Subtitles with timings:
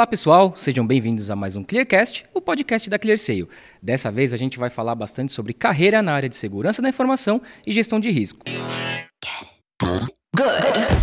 [0.00, 3.46] Olá pessoal, sejam bem-vindos a mais um Clearcast, o podcast da ClearSale.
[3.82, 7.42] Dessa vez a gente vai falar bastante sobre carreira na área de segurança da informação
[7.66, 8.40] e gestão de risco.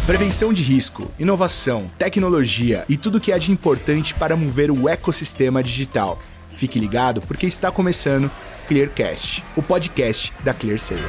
[0.07, 5.61] Prevenção de risco, inovação, tecnologia e tudo que há de importante para mover o ecossistema
[5.61, 6.17] digital.
[6.47, 8.31] Fique ligado porque está começando
[8.67, 11.03] Clearcast, o podcast da ClearSale.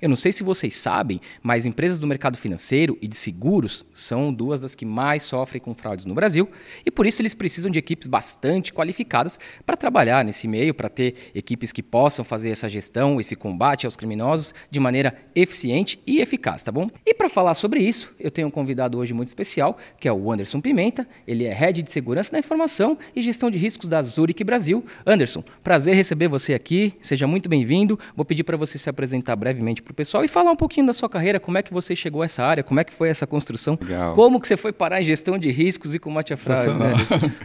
[0.00, 4.32] Eu não sei se vocês sabem, mas empresas do mercado financeiro e de seguros são
[4.32, 6.48] duas das que mais sofrem com fraudes no Brasil
[6.84, 11.14] e por isso eles precisam de equipes bastante qualificadas para trabalhar nesse meio, para ter
[11.34, 16.62] equipes que possam fazer essa gestão, esse combate aos criminosos de maneira eficiente e eficaz,
[16.62, 16.90] tá bom?
[17.04, 20.32] E para falar sobre isso, eu tenho um convidado hoje muito especial, que é o
[20.32, 21.06] Anderson Pimenta.
[21.26, 24.84] Ele é Head de Segurança da Informação e Gestão de Riscos da Zurich Brasil.
[25.06, 26.94] Anderson, prazer receber você aqui.
[27.00, 27.98] Seja muito bem-vindo.
[28.16, 30.92] Vou pedir para você se apresentar brevemente para o pessoal e falar um pouquinho da
[30.92, 33.26] sua carreira, como é que você chegou a essa área, como é que foi essa
[33.26, 34.14] construção, Legal.
[34.14, 36.78] como que você foi parar em gestão de riscos e combate a fraude.
[36.78, 36.94] Né,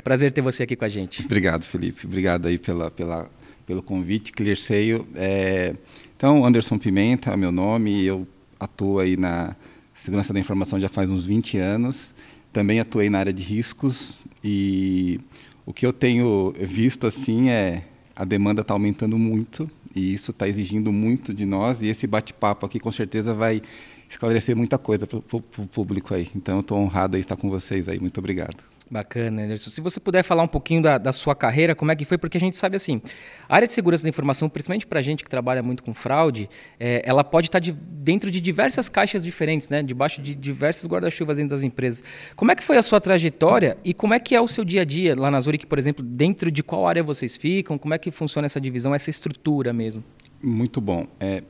[0.04, 1.26] Prazer ter você aqui com a gente.
[1.26, 2.05] Obrigado, Felipe.
[2.05, 3.29] Obrigado aí pela, pela,
[3.65, 5.05] pelo convite, ClearSale.
[5.15, 5.74] É,
[6.15, 8.27] então, Anderson Pimenta é meu nome, eu
[8.59, 9.55] atuo aí na
[10.04, 12.13] segurança da informação já faz uns 20 anos.
[12.54, 15.20] Também atuei na área de riscos e
[15.65, 17.84] o que eu tenho visto assim é
[18.15, 22.65] a demanda está aumentando muito e isso está exigindo muito de nós e esse bate-papo
[22.65, 23.62] aqui com certeza vai
[24.10, 26.29] esclarecer muita coisa para o público aí.
[26.35, 27.99] Então, estou honrado aí estar com vocês aí.
[27.99, 28.74] Muito obrigado.
[28.90, 29.72] Bacana, Anderson.
[29.72, 32.38] Se você puder falar um pouquinho da, da, sua carreira, como é que foi, porque
[32.38, 33.02] a gente sabe assim,
[33.50, 36.48] a área de segurança da informação, principalmente para a gente que trabalha muito com fraude,
[36.80, 39.82] é, ela pode estar tá de, dentro de diversas caixas diferentes, né?
[39.82, 42.04] debaixo de diversos guarda-chuvas dentro das empresas.
[42.36, 44.82] Como é que foi a sua trajetória e como é que é o seu dia
[44.82, 47.98] a dia lá na Zurich, por exemplo, dentro de qual área vocês ficam, como é
[47.98, 50.04] que funciona essa divisão, essa estrutura mesmo?
[50.44, 51.08] Muito bom.
[51.20, 51.42] É,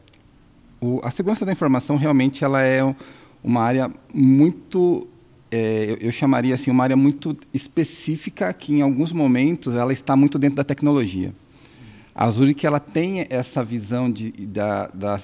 [0.80, 2.82] o, a segurança da informação realmente ela é
[3.44, 5.08] uma área muito
[5.56, 10.14] é, eu, eu, chamaria assim uma área muito específica que em alguns momentos ela está
[10.14, 11.34] muito dentro da tecnologia.
[12.14, 15.22] A Zurich ela tem essa visão de da, da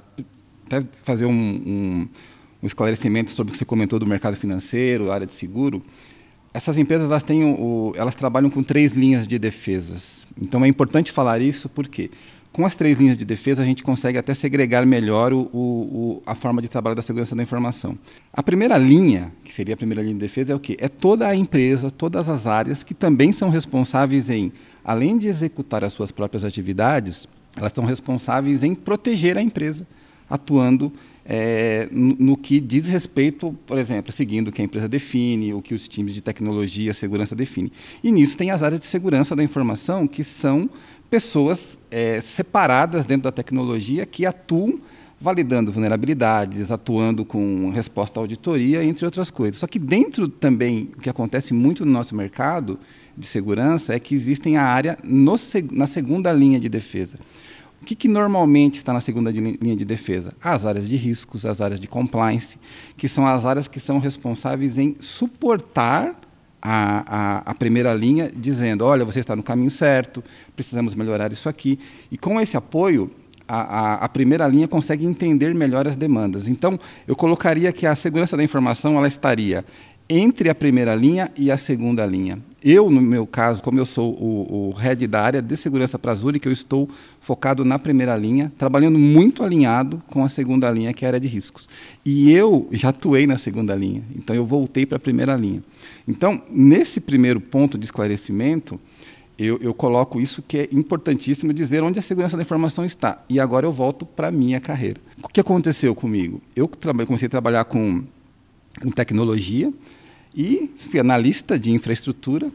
[0.65, 2.09] até fazer um, um,
[2.63, 5.83] um, esclarecimento sobre o que você comentou do mercado financeiro, área de seguro.
[6.53, 10.25] Essas empresas elas têm o, elas trabalham com três linhas de defesas.
[10.41, 12.09] Então é importante falar isso porque
[12.53, 16.35] com as três linhas de defesa, a gente consegue até segregar melhor o, o, a
[16.35, 17.97] forma de trabalho da segurança da informação.
[18.33, 20.75] A primeira linha, que seria a primeira linha de defesa, é o quê?
[20.79, 24.51] É toda a empresa, todas as áreas que também são responsáveis em,
[24.83, 27.25] além de executar as suas próprias atividades,
[27.55, 29.87] elas são responsáveis em proteger a empresa,
[30.29, 30.91] atuando
[31.33, 35.73] é, no, que diz respeito, por exemplo, seguindo o que a empresa define, o que
[35.73, 37.71] os times de tecnologia, segurança definem.
[38.03, 40.69] E nisso tem as áreas de segurança da informação, que são
[41.09, 44.81] pessoas é, separadas dentro da tecnologia que atuam
[45.21, 49.57] validando vulnerabilidades, atuando com resposta à auditoria, entre outras coisas.
[49.57, 52.77] Só que dentro também, o que acontece muito no nosso mercado
[53.17, 55.35] de segurança é que existem a área no,
[55.71, 57.17] na segunda linha de defesa.
[57.81, 60.33] O que, que, normalmente está na segunda linha de defesa?
[60.41, 62.59] As áreas de riscos, as áreas de compliance,
[62.95, 66.15] que são as áreas que são responsáveis em suportar
[66.61, 70.23] a, a, a, primeira linha, dizendo: olha, você está no caminho certo,
[70.55, 71.79] precisamos melhorar isso aqui.
[72.11, 73.09] E com esse apoio,
[73.47, 76.47] a, a, primeira linha consegue entender melhor as demandas.
[76.47, 79.65] Então, eu colocaria que a segurança da informação ela estaria
[80.07, 82.39] entre a primeira linha e a segunda linha.
[82.63, 86.11] Eu, no meu caso, como eu sou o, o head da área de segurança para
[86.11, 86.87] a Zurich, eu estou
[87.19, 91.19] focado na primeira linha, trabalhando muito alinhado com a segunda linha, que é a área
[91.19, 91.67] de riscos.
[92.05, 95.63] E eu já atuei na segunda linha, então eu voltei para a primeira linha.
[96.07, 98.79] Então, nesse primeiro ponto de esclarecimento,
[99.39, 103.23] eu, eu, coloco isso que é importantíssimo dizer onde a segurança da informação está.
[103.27, 105.01] E agora eu volto para a minha carreira.
[105.23, 106.39] O que aconteceu comigo?
[106.55, 106.67] Eu
[107.07, 108.03] comecei a trabalhar com,
[108.79, 109.73] com tecnologia,
[110.35, 112.49] e fui analista de infraestrutura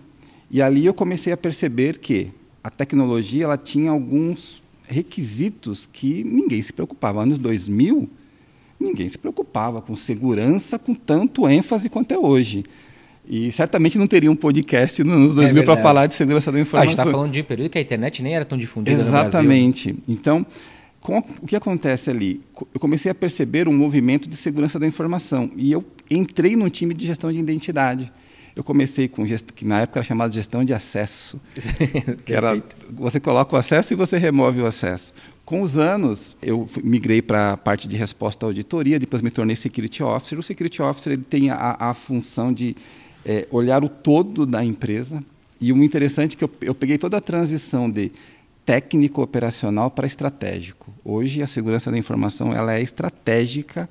[0.51, 2.29] e ali eu comecei a perceber que
[2.63, 7.23] a tecnologia ela tinha alguns requisitos que ninguém se preocupava.
[7.23, 8.09] Anos 2000,
[8.79, 12.65] ninguém se preocupava com segurança com tanto ênfase quanto é hoje.
[13.29, 16.61] E certamente não teria um podcast nos anos 2000 é para falar de segurança da
[16.61, 16.79] informação.
[16.79, 19.01] Ah, a gente está falando de um período que a internet nem era tão difundida
[19.01, 19.89] Exatamente.
[19.89, 20.15] no Brasil.
[20.17, 20.47] Então,
[21.07, 22.41] com, o que acontece ali?
[22.75, 26.93] Eu comecei a perceber um movimento de segurança da informação e eu entrei num time
[26.93, 28.13] de gestão de identidade.
[28.57, 29.53] Eu comecei com gest...
[29.53, 31.41] que na época era chamado de gestão de acesso,
[32.27, 32.61] que era
[32.91, 35.15] você coloca o acesso e você remove o acesso.
[35.45, 39.55] Com os anos, eu migrei para a parte de resposta à auditoria, depois me tornei
[39.55, 40.37] security officer.
[40.37, 42.75] O security officer ele tem a, a função de
[43.25, 45.23] é, olhar o todo da empresa.
[45.61, 48.11] E o interessante é que eu, eu peguei toda a transição de
[48.67, 50.93] técnico operacional para estratégico.
[51.05, 53.89] Hoje a segurança da informação ela é estratégica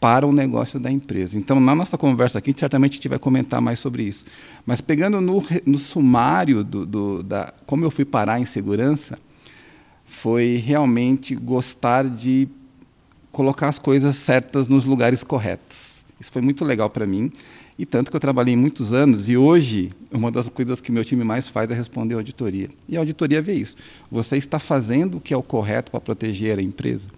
[0.00, 1.36] para o negócio da empresa.
[1.36, 4.24] Então, na nossa conversa aqui, certamente a gente vai comentar mais sobre isso.
[4.64, 9.18] Mas pegando no, no sumário do, do, da como eu fui parar em segurança,
[10.06, 12.48] foi realmente gostar de
[13.30, 16.04] colocar as coisas certas nos lugares corretos.
[16.18, 17.30] Isso foi muito legal para mim.
[17.78, 21.22] E tanto que eu trabalhei muitos anos e hoje uma das coisas que meu time
[21.22, 22.68] mais faz é responder auditoria.
[22.88, 23.76] E a auditoria vê isso.
[24.10, 27.08] Você está fazendo o que é o correto para proteger a empresa?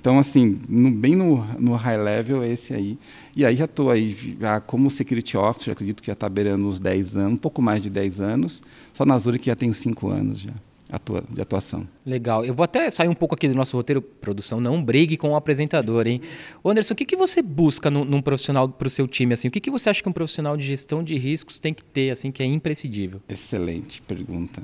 [0.00, 2.98] Então, assim, no, bem no, no, high level é esse aí.
[3.36, 6.80] E aí já estou aí, já como security officer, acredito que já está beirando uns
[6.80, 8.60] 10 anos, um pouco mais de 10 anos.
[8.94, 10.52] Só na Zurich já tenho 5 anos já
[10.92, 11.88] atua, de atuação.
[12.04, 12.44] Legal.
[12.44, 15.36] Eu vou até sair um pouco aqui do nosso roteiro produção, não brigue com o
[15.36, 16.20] apresentador, hein?
[16.62, 19.32] Ô Anderson, o que, que você busca num, num profissional para o seu time?
[19.32, 19.48] Assim?
[19.48, 22.10] O que, que você acha que um profissional de gestão de riscos tem que ter,
[22.10, 23.22] assim, que é imprescindível?
[23.26, 24.62] Excelente pergunta.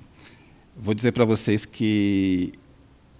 [0.76, 2.52] Vou dizer para vocês que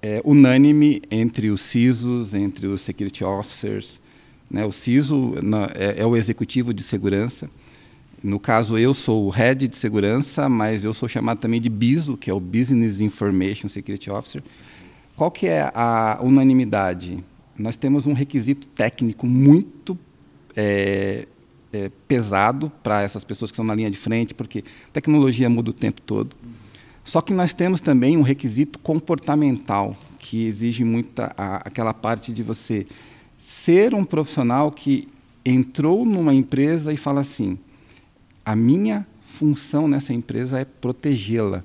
[0.02, 4.00] é unânime entre os CISOs, entre os security officers.
[4.50, 4.66] Né?
[4.66, 5.34] O CISO
[5.74, 7.50] é, é o executivo de segurança.
[8.22, 12.16] No caso, eu sou o head de segurança, mas eu sou chamado também de BISO,
[12.16, 14.42] que é o Business Information Security Officer.
[15.16, 17.22] Qual que é a unanimidade?
[17.56, 19.98] Nós temos um requisito técnico muito
[20.56, 21.26] é,
[21.72, 25.72] é, pesado para essas pessoas que estão na linha de frente, porque tecnologia muda o
[25.72, 26.34] tempo todo.
[27.04, 32.42] Só que nós temos também um requisito comportamental, que exige muita a, aquela parte de
[32.42, 32.86] você
[33.38, 35.08] ser um profissional que
[35.44, 37.58] entrou numa empresa e fala assim:
[38.48, 39.06] a minha
[39.36, 41.62] função nessa empresa é protegê-la.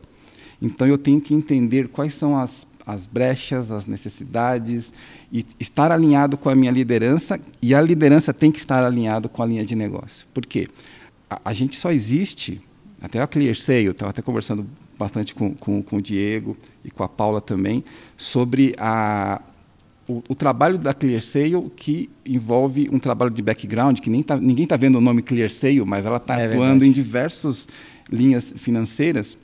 [0.61, 4.91] Então eu tenho que entender quais são as, as brechas, as necessidades
[5.31, 9.41] e estar alinhado com a minha liderança e a liderança tem que estar alinhado com
[9.41, 10.27] a linha de negócio.
[10.33, 10.67] Por quê?
[11.29, 12.61] A, a gente só existe,
[13.01, 14.65] até a ClearSale, eu estava até conversando
[14.99, 17.81] bastante com, com, com o Diego e com a Paula também,
[18.17, 19.41] sobre a,
[20.07, 24.63] o, o, trabalho da ClearSale que envolve um trabalho de background, que nem tá, ninguém
[24.63, 26.85] está vendo o nome ClearSale, mas ela está é atuando verdade.
[26.85, 27.67] em diversas
[28.11, 29.37] linhas financeiras.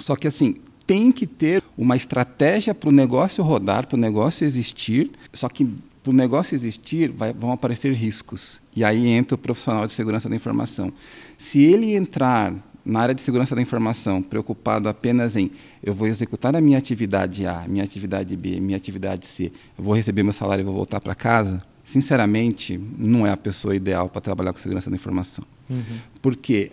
[0.00, 4.44] Só que assim, tem que ter uma estratégia para o negócio rodar, para o negócio
[4.44, 5.64] existir, só que
[6.02, 8.60] para o negócio existir vai, vão aparecer riscos.
[8.74, 10.92] E aí entra o profissional de segurança da informação.
[11.36, 12.54] Se ele entrar
[12.88, 15.50] na área de segurança da informação, preocupado apenas em
[15.82, 19.94] eu vou executar a minha atividade A, minha atividade B, minha atividade C, eu vou
[19.94, 24.22] receber meu salário e vou voltar para casa, sinceramente, não é a pessoa ideal para
[24.22, 25.44] trabalhar com segurança da informação.
[25.68, 25.98] Uhum.
[26.22, 26.72] Porque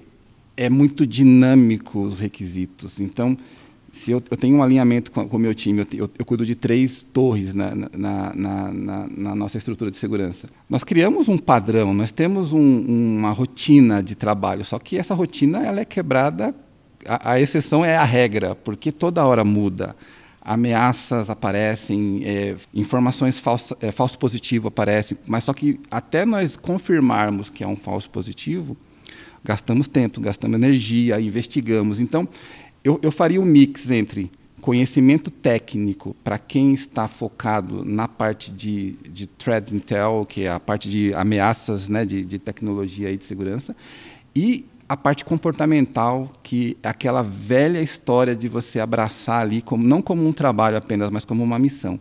[0.56, 3.02] é muito dinâmico os requisitos.
[3.02, 3.38] Então,
[3.96, 7.02] se eu, eu tenho um alinhamento com, o meu time, eu, eu, cuido de três
[7.02, 8.34] torres na na, na,
[8.74, 10.50] na, na, nossa estrutura de segurança.
[10.70, 12.86] Nós criamos um padrão, nós temos um,
[13.18, 16.54] uma rotina de trabalho, só que essa rotina ela é quebrada,
[17.06, 19.96] a, a exceção é a regra, porque toda hora muda.
[20.42, 27.50] Ameaças aparecem, é, informações falsa, é, falso positivo aparecem, mas só que até nós confirmarmos
[27.50, 28.76] que é um falso positivo,
[29.44, 32.00] gastamos tempo, gastamos energia, investigamos.
[32.00, 32.28] Então,
[32.86, 38.92] eu, eu faria um mix entre conhecimento técnico para quem está focado na parte de,
[39.10, 43.26] de threat intel, que é a parte de ameaças né, de, de tecnologia e de
[43.26, 43.76] segurança,
[44.36, 50.00] e a parte comportamental, que é aquela velha história de você abraçar ali, como, não
[50.00, 52.00] como um trabalho apenas, mas como uma missão.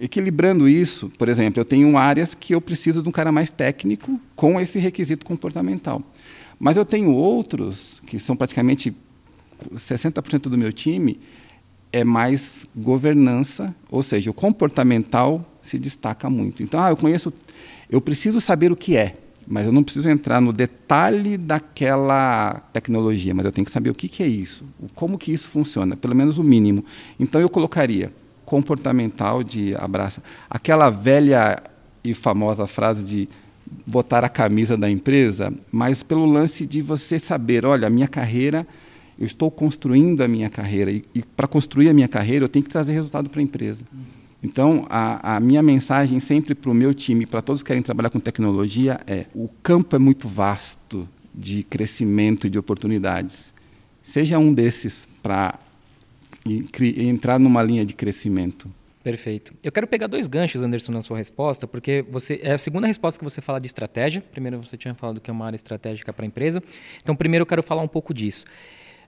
[0.00, 4.20] Equilibrando isso, por exemplo, eu tenho áreas que eu preciso de um cara mais técnico
[4.34, 6.02] com esse requisito comportamental.
[6.58, 8.92] Mas eu tenho outros que são praticamente
[9.74, 11.20] 60% do meu time
[11.92, 16.62] é mais governança, ou seja, o comportamental se destaca muito.
[16.62, 17.32] Então, ah, eu conheço,
[17.90, 23.34] eu preciso saber o que é, mas eu não preciso entrar no detalhe daquela tecnologia,
[23.34, 24.64] mas eu tenho que saber o que, que é isso,
[24.94, 26.84] como que isso funciona, pelo menos o mínimo.
[27.18, 28.12] Então, eu colocaria
[28.44, 31.62] comportamental de abraça, aquela velha
[32.02, 33.28] e famosa frase de
[33.86, 38.66] botar a camisa da empresa, mas pelo lance de você saber, olha, a minha carreira
[39.20, 42.64] eu estou construindo a minha carreira e, e para construir a minha carreira eu tenho
[42.64, 43.84] que trazer resultado para a empresa.
[44.42, 48.08] Então, a, a, minha mensagem sempre para o meu time, para todos que querem trabalhar
[48.08, 53.52] com tecnologia, é: o campo é muito vasto de crescimento e de oportunidades.
[54.02, 55.58] Seja um desses para
[56.96, 58.70] entrar numa linha de crescimento.
[59.04, 59.54] Perfeito.
[59.62, 63.18] Eu quero pegar dois ganchos, Anderson, na sua resposta, porque você é a segunda resposta
[63.18, 64.22] que você fala de estratégia.
[64.30, 66.62] Primeiro, você tinha falado que é uma área estratégica para a empresa.
[67.02, 68.44] Então, primeiro, eu quero falar um pouco disso.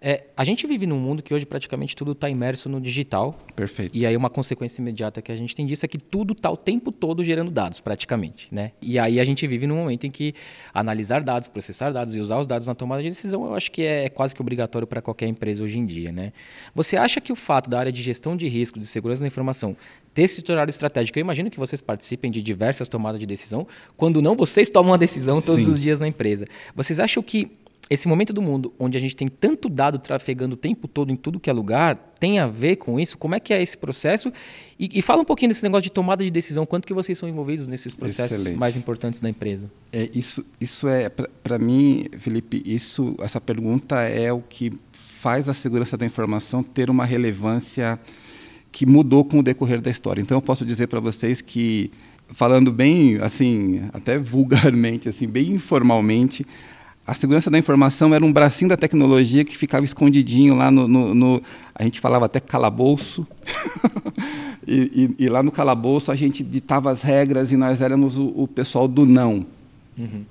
[0.05, 3.39] É, a gente vive num mundo que hoje praticamente tudo está imerso no digital.
[3.55, 3.97] Perfeito.
[3.97, 6.57] E aí uma consequência imediata que a gente tem disso é que tudo está o
[6.57, 8.49] tempo todo gerando dados, praticamente.
[8.51, 8.73] Né?
[8.83, 10.35] E aí a gente vive num momento em que
[10.75, 13.83] analisar dados, processar dados e usar os dados na tomada de decisão, eu acho que
[13.83, 16.11] é quase que obrigatório para qualquer empresa hoje em dia.
[16.11, 16.33] Né?
[16.75, 19.77] Você acha que o fato da área de gestão de risco, de segurança da informação,
[20.13, 21.17] ter se tornado estratégico.
[21.19, 23.67] Eu imagino que vocês participem de diversas tomadas de decisão,
[23.97, 25.71] quando não vocês tomam a decisão todos Sim.
[25.71, 26.45] os dias na empresa.
[26.75, 27.53] Vocês acham que
[27.93, 31.17] esse momento do mundo, onde a gente tem tanto dado trafegando o tempo todo em
[31.17, 33.19] tudo que é lugar, tem a ver com isso?
[33.19, 34.33] Como é que é esse processo?
[34.79, 36.65] E, e fala um pouquinho desse negócio de tomada de decisão.
[36.65, 38.59] Quanto que vocês são envolvidos nesses processos Excelente.
[38.59, 39.71] mais importantes da empresa?
[39.93, 45.55] É, isso, isso é, para mim, Felipe, isso, essa pergunta é o que faz a
[45.55, 48.01] segurança da informação ter uma relevância
[48.71, 50.23] que mudou com o decorrer da história.
[50.23, 51.91] Então, eu posso dizer para vocês que,
[52.29, 56.47] falando bem, assim, até vulgarmente, assim, bem informalmente,
[57.07, 61.15] a segurança da informação era um bracinho da tecnologia que ficava escondidinho lá no, no,
[61.15, 61.43] no
[61.75, 63.27] a gente falava até calabouço,
[64.67, 68.27] e, e, e, lá no calabouço a gente ditava as regras e nós éramos o,
[68.37, 69.45] o pessoal do não.
[69.99, 70.25] Uhum.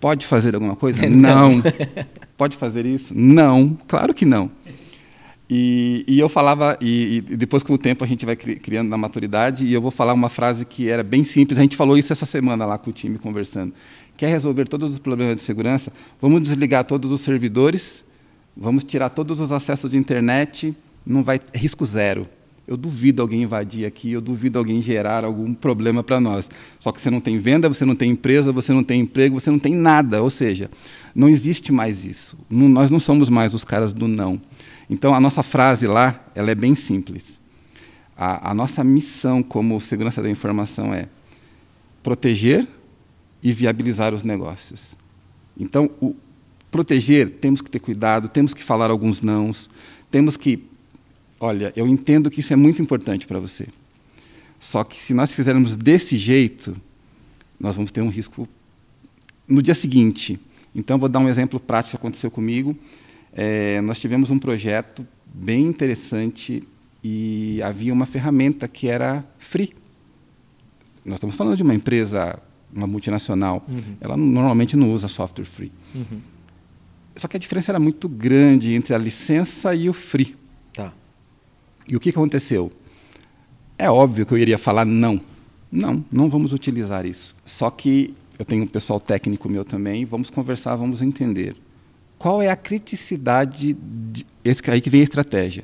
[0.00, 1.06] Pode fazer alguma coisa?
[1.10, 1.62] não.
[2.36, 3.12] Pode fazer isso?
[3.16, 3.76] Não.
[3.86, 4.50] Claro que não.
[5.48, 8.96] E, e eu falava, e, e, depois com o tempo a gente vai criando na
[8.96, 12.12] maturidade, e eu vou falar uma frase que era bem simples, a gente falou isso
[12.12, 13.74] essa semana lá com o time conversando.
[14.16, 15.92] Quer resolver todos os problemas de segurança?
[16.20, 18.04] Vamos desligar todos os servidores,
[18.56, 22.28] vamos tirar todos os acessos de internet, não vai risco zero.
[22.66, 26.48] Eu duvido alguém invadir aqui, eu duvido alguém gerar algum problema para nós.
[26.80, 29.50] Só que você não tem venda, você não tem empresa, você não tem emprego, você
[29.50, 30.22] não tem nada.
[30.22, 30.70] Ou seja,
[31.14, 32.38] não existe mais isso.
[32.48, 34.40] Não, nós não somos mais os caras do não.
[34.88, 37.38] Então, a nossa frase lá, ela é bem simples.
[38.16, 41.08] A, a nossa missão como segurança da informação é
[42.02, 42.66] proteger
[43.44, 44.96] e viabilizar os negócios.
[45.56, 46.16] Então, o,
[46.70, 49.70] proteger, temos que ter cuidado, temos que falar alguns nãos,
[50.10, 50.64] temos que,
[51.38, 53.68] olha, eu entendo que isso é muito importante para você.
[54.58, 56.74] Só que se nós fizermos desse jeito,
[57.60, 58.48] nós vamos ter um risco
[59.46, 60.40] no dia seguinte.
[60.74, 62.76] Então, vou dar um exemplo prático que aconteceu comigo
[63.34, 66.62] é, nós tivemos um projeto bem interessante
[67.02, 69.74] e havia uma ferramenta que era free.
[71.04, 72.38] Nós estamos falando de uma empresa,
[72.74, 73.96] uma multinacional, uhum.
[74.00, 75.72] ela normalmente não usa software free.
[75.94, 76.20] Uhum.
[77.16, 80.36] Só que a diferença era muito grande entre a licença e o free.
[80.72, 80.92] Tá.
[81.86, 82.72] E o que aconteceu?
[83.78, 85.20] É óbvio que eu iria falar não.
[85.70, 87.34] Não, não vamos utilizar isso.
[87.44, 91.56] Só que eu tenho um pessoal técnico meu também, vamos conversar, vamos entender
[92.24, 93.76] qual é a criticidade,
[94.10, 95.62] de, esse aí que vem a estratégia,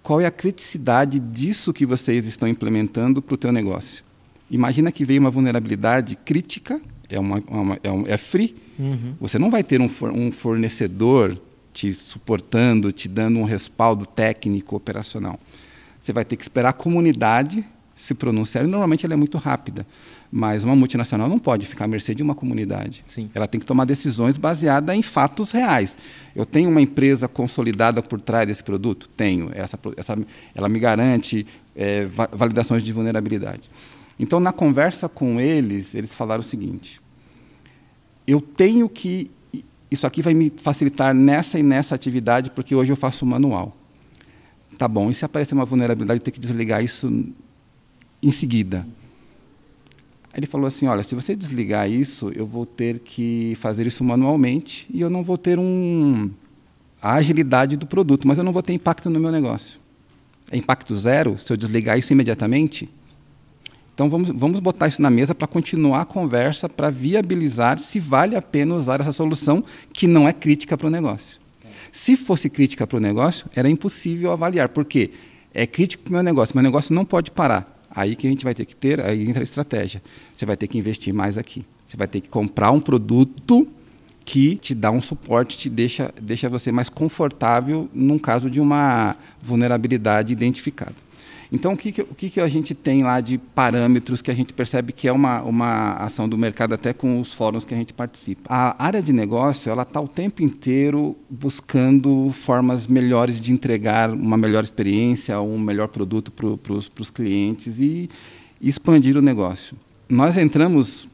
[0.00, 4.04] qual é a criticidade disso que vocês estão implementando para o teu negócio?
[4.50, 9.14] Imagina que veio uma vulnerabilidade crítica, é, uma, uma é, um, é free, uhum.
[9.20, 11.38] você não vai ter um, um fornecedor
[11.72, 15.38] te suportando, te dando um respaldo técnico, operacional.
[16.02, 17.64] Você vai ter que esperar a comunidade
[17.98, 19.84] se pronunciar, e normalmente ela é muito rápida.
[20.30, 23.02] Mas uma multinacional não pode ficar à mercê de uma comunidade.
[23.04, 23.28] Sim.
[23.34, 25.98] Ela tem que tomar decisões baseadas em fatos reais.
[26.36, 29.08] Eu tenho uma empresa consolidada por trás desse produto?
[29.16, 29.50] Tenho.
[29.52, 30.16] Essa, essa,
[30.54, 33.68] ela me garante é, validações de vulnerabilidade.
[34.18, 37.00] Então, na conversa com eles, eles falaram o seguinte:
[38.26, 39.30] eu tenho que.
[39.90, 43.74] Isso aqui vai me facilitar nessa e nessa atividade, porque hoje eu faço manual.
[44.76, 47.10] Tá bom, e se aparecer uma vulnerabilidade, eu tenho que desligar isso
[48.22, 48.86] em seguida.
[50.34, 54.86] Ele falou assim: olha, se você desligar isso, eu vou ter que fazer isso manualmente
[54.92, 56.30] e eu não vou ter um,
[57.00, 59.80] a agilidade do produto, mas eu não vou ter impacto no meu negócio.
[60.50, 62.88] É impacto zero se eu desligar isso imediatamente?
[63.98, 68.36] Então vamos, vamos botar isso na mesa para continuar a conversa, para viabilizar se vale
[68.36, 71.40] a pena usar essa solução que não é crítica para o negócio.
[71.90, 74.68] Se fosse crítica para o negócio, era impossível avaliar.
[74.68, 75.10] Por quê?
[75.52, 76.54] É crítico para o meu negócio.
[76.54, 77.76] Meu negócio não pode parar.
[77.90, 80.00] Aí que a gente vai ter que ter, aí entra a estratégia.
[80.32, 81.64] Você vai ter que investir mais aqui.
[81.88, 83.66] Você vai ter que comprar um produto
[84.24, 89.16] que te dá um suporte, te deixa, deixa você mais confortável num caso de uma
[89.42, 91.07] vulnerabilidade identificada.
[91.50, 94.34] Então, o que, que, o que, que a gente tem lá de parâmetros que a
[94.34, 97.76] gente percebe que é uma, uma ação do mercado, até com os fóruns que a
[97.76, 98.42] gente participa?
[98.48, 104.36] A área de negócio ela está o tempo inteiro buscando formas melhores de entregar uma
[104.36, 108.10] melhor experiência, um melhor produto para os clientes e,
[108.60, 109.76] e expandir o negócio.
[110.08, 111.08] Nós entramos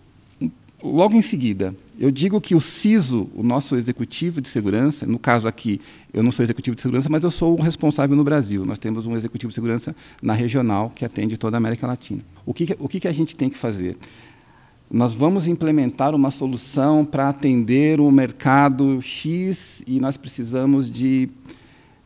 [0.85, 5.47] logo em seguida eu digo que o CISO, o nosso executivo de segurança, no caso
[5.47, 5.81] aqui,
[6.13, 8.67] eu não sou executivo de segurança, mas eu sou o responsável no Brasil.
[8.67, 12.21] Nós temos um executivo de segurança na regional que atende toda a América Latina.
[12.45, 13.97] O que, o que a gente tem que fazer?
[14.91, 21.29] Nós vamos implementar uma solução para atender o mercado X e nós precisamos de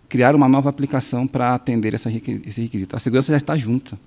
[0.06, 2.94] criar uma nova aplicação para atender essa, esse requisito.
[2.94, 3.98] A segurança já está junta.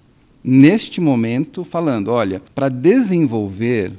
[0.44, 3.94] Neste momento, falando, olha, para desenvolver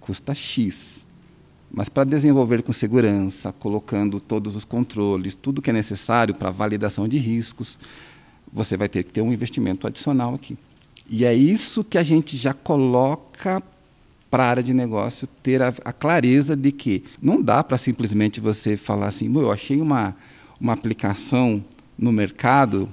[0.00, 1.06] custa X,
[1.70, 7.06] mas para desenvolver com segurança, colocando todos os controles, tudo que é necessário para validação
[7.06, 7.78] de riscos,
[8.52, 10.58] você vai ter que ter um investimento adicional aqui.
[11.08, 13.62] E é isso que a gente já coloca
[14.30, 18.40] para a área de negócio ter a, a clareza de que não dá para simplesmente
[18.40, 20.16] você falar assim, eu achei uma,
[20.60, 21.64] uma aplicação
[21.98, 22.88] no mercado,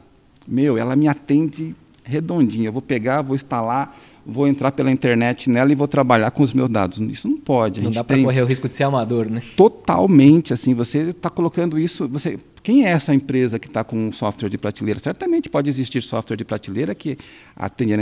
[0.47, 2.69] meu, ela me atende redondinha.
[2.69, 6.51] Eu vou pegar, vou instalar, vou entrar pela internet nela e vou trabalhar com os
[6.51, 6.99] meus dados.
[6.99, 7.81] Isso não pode.
[7.81, 9.41] não dá para correr o risco de ser amador, né?
[9.55, 14.11] Totalmente, assim, você está colocando isso, você, quem é essa empresa que está com um
[14.11, 14.99] software de prateleira?
[14.99, 17.17] Certamente pode existir software de prateleira que
[17.55, 17.93] atende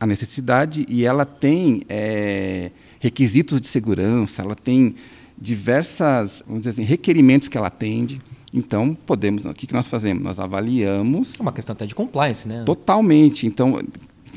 [0.00, 4.94] a necessidade e ela tem é, requisitos de segurança, ela tem
[5.38, 8.22] diversas, vamos dizer assim, requerimentos que ela atende.
[8.54, 10.22] Então, podemos, o que, que nós fazemos?
[10.22, 11.38] Nós avaliamos.
[11.38, 12.62] É uma questão até de compliance, né?
[12.64, 13.46] Totalmente.
[13.46, 13.78] Então,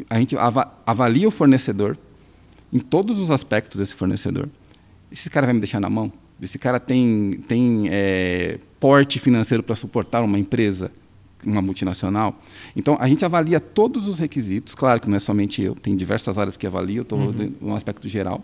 [0.09, 0.35] a gente
[0.85, 1.97] avalia o fornecedor
[2.71, 4.49] em todos os aspectos desse fornecedor.
[5.11, 6.11] Esse cara vai me deixar na mão?
[6.41, 10.91] Esse cara tem, tem é, porte financeiro para suportar uma empresa,
[11.43, 12.39] uma multinacional?
[12.75, 14.73] Então, a gente avalia todos os requisitos.
[14.75, 17.53] Claro que não é somente eu, tem diversas áreas que avaliam, estou uhum.
[17.59, 18.43] no aspecto geral.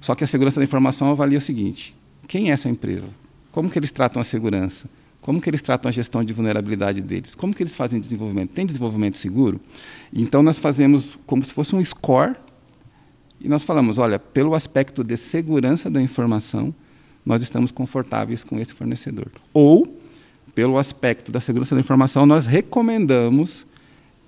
[0.00, 1.96] Só que a segurança da informação avalia o seguinte:
[2.28, 3.08] quem é essa empresa?
[3.50, 4.88] Como que eles tratam a segurança?
[5.24, 7.34] Como que eles tratam a gestão de vulnerabilidade deles?
[7.34, 8.50] Como que eles fazem desenvolvimento?
[8.50, 9.58] Tem desenvolvimento seguro?
[10.12, 12.36] Então nós fazemos como se fosse um score
[13.40, 16.74] e nós falamos, olha, pelo aspecto de segurança da informação,
[17.24, 19.28] nós estamos confortáveis com esse fornecedor.
[19.54, 19.98] Ou
[20.54, 23.64] pelo aspecto da segurança da informação, nós recomendamos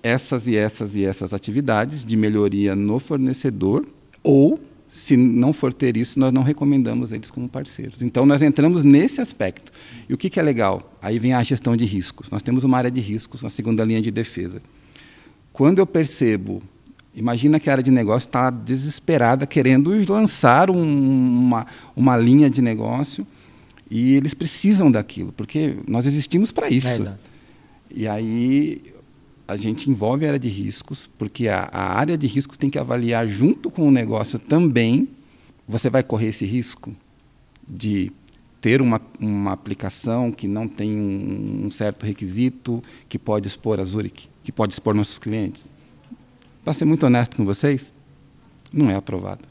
[0.03, 3.87] essas e essas e essas atividades de melhoria no fornecedor
[4.23, 4.59] ou
[4.97, 8.01] se não for ter isso, nós não recomendamos eles como parceiros.
[8.01, 9.71] Então, nós entramos nesse aspecto.
[10.09, 10.97] E o que, que é legal?
[11.03, 12.31] Aí vem a gestão de riscos.
[12.31, 14.63] Nós temos uma área de riscos na segunda linha de defesa.
[15.53, 16.63] Quando eu percebo,
[17.15, 22.63] imagina que a área de negócio está desesperada, querendo lançar um, uma, uma linha de
[22.63, 23.27] negócio,
[23.91, 26.89] e eles precisam daquilo, porque nós existimos para isso.
[26.89, 27.15] É,
[27.95, 28.95] e aí
[29.49, 32.79] a gente envolve a área de riscos, porque a, a, área de riscos tem que
[32.79, 35.09] avaliar junto com o negócio também.
[35.69, 36.93] Você vai correr esse risco
[37.67, 38.11] de
[38.61, 43.85] ter uma, uma aplicação que não tem um, um certo requisito, que pode expor a
[43.85, 45.71] Zurich, que pode expor nossos clientes.
[46.65, 47.93] Para ser muito honesto com vocês,
[48.73, 49.45] não é aprovado.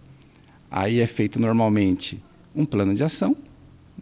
[0.69, 2.21] Aí é feito normalmente
[2.53, 3.35] um plano de ação,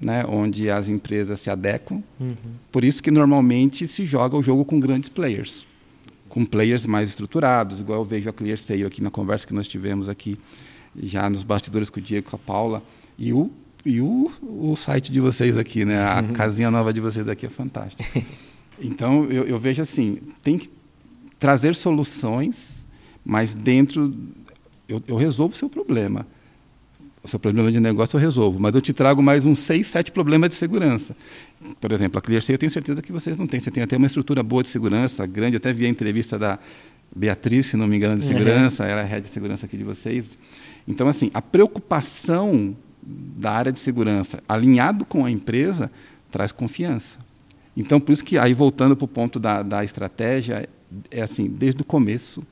[0.02, 2.02] né, onde as empresas se adequam.
[2.20, 2.36] Uhum.
[2.72, 5.68] Por isso que normalmente se joga o jogo com grandes players
[6.34, 10.10] com players mais estruturados, igual eu vejo a ClearSale aqui na conversa que nós tivemos
[10.10, 10.40] aqui,
[11.00, 12.82] já nos bastidores com o Diego com a Paula,
[13.20, 13.52] e o,
[13.86, 16.04] e o, o site de vocês aqui, né?
[16.04, 16.34] A uhum.
[16.34, 18.04] casinha nova de vocês aqui é fantástica.
[18.82, 20.68] Então, eu, eu vejo assim, tem que
[21.40, 22.84] trazer soluções,
[23.24, 24.12] mas dentro...
[24.90, 26.26] Eu, eu resolvo o seu problema
[27.24, 30.12] o seu problema de negócio eu resolvo, mas eu te trago mais uns seis, sete
[30.12, 31.16] problemas de segurança.
[31.80, 33.60] Por exemplo, a ClearSale eu tenho certeza que vocês não têm.
[33.60, 35.56] Você tem até uma estrutura boa de segurança, grande.
[35.56, 36.60] Eu até vi a entrevista da
[37.16, 38.84] Beatriz, se não me engano, de segurança.
[38.84, 38.90] Uhum.
[38.90, 40.26] Ela é a head de segurança aqui de vocês.
[40.88, 45.92] Então, assim, a preocupação da área de segurança, alinhado com a empresa,
[46.32, 47.20] traz confiança.
[47.76, 50.70] Então, por isso que, aí voltando para o ponto da, da estratégia,
[51.10, 52.44] é assim, desde o começo,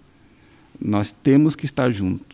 [0.79, 2.31] nós temos que estar juntos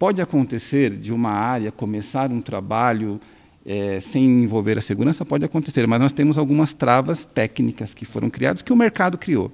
[0.00, 3.20] Pode acontecer de uma área começar um trabalho
[3.64, 5.24] é, sem envolver a segurança?
[5.24, 9.50] Pode acontecer, mas nós temos algumas travas técnicas que foram criadas que o mercado criou.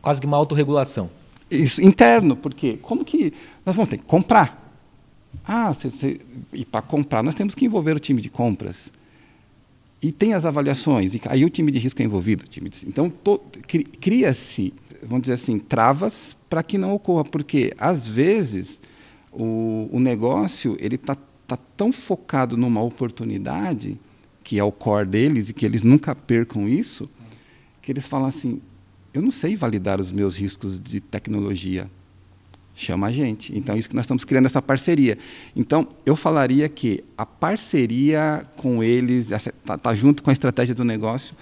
[0.00, 1.10] Quase que uma autorregulação.
[1.50, 3.32] Isso, interno, porque como que
[3.64, 4.66] nós vamos ter que comprar?
[5.44, 6.20] Ah, cê, cê,
[6.52, 8.92] e para comprar nós temos que envolver o time de compras.
[10.00, 12.44] E tem as avaliações, e aí o time de risco é envolvido.
[12.48, 13.12] De, então,
[14.00, 18.80] cria-se, vamos dizer assim, travas para que não ocorra, porque às vezes
[19.32, 21.16] o, o negócio ele está
[21.48, 23.98] tá tão focado numa oportunidade
[24.44, 27.08] que é o core deles e que eles nunca percam isso,
[27.82, 28.60] que eles falam assim:
[29.12, 31.90] eu não sei validar os meus riscos de tecnologia.
[32.74, 33.56] Chama a gente.
[33.58, 35.18] Então, é isso que nós estamos criando essa parceria.
[35.56, 40.84] Então, eu falaria que a parceria com eles, está tá junto com a estratégia do
[40.84, 41.34] negócio,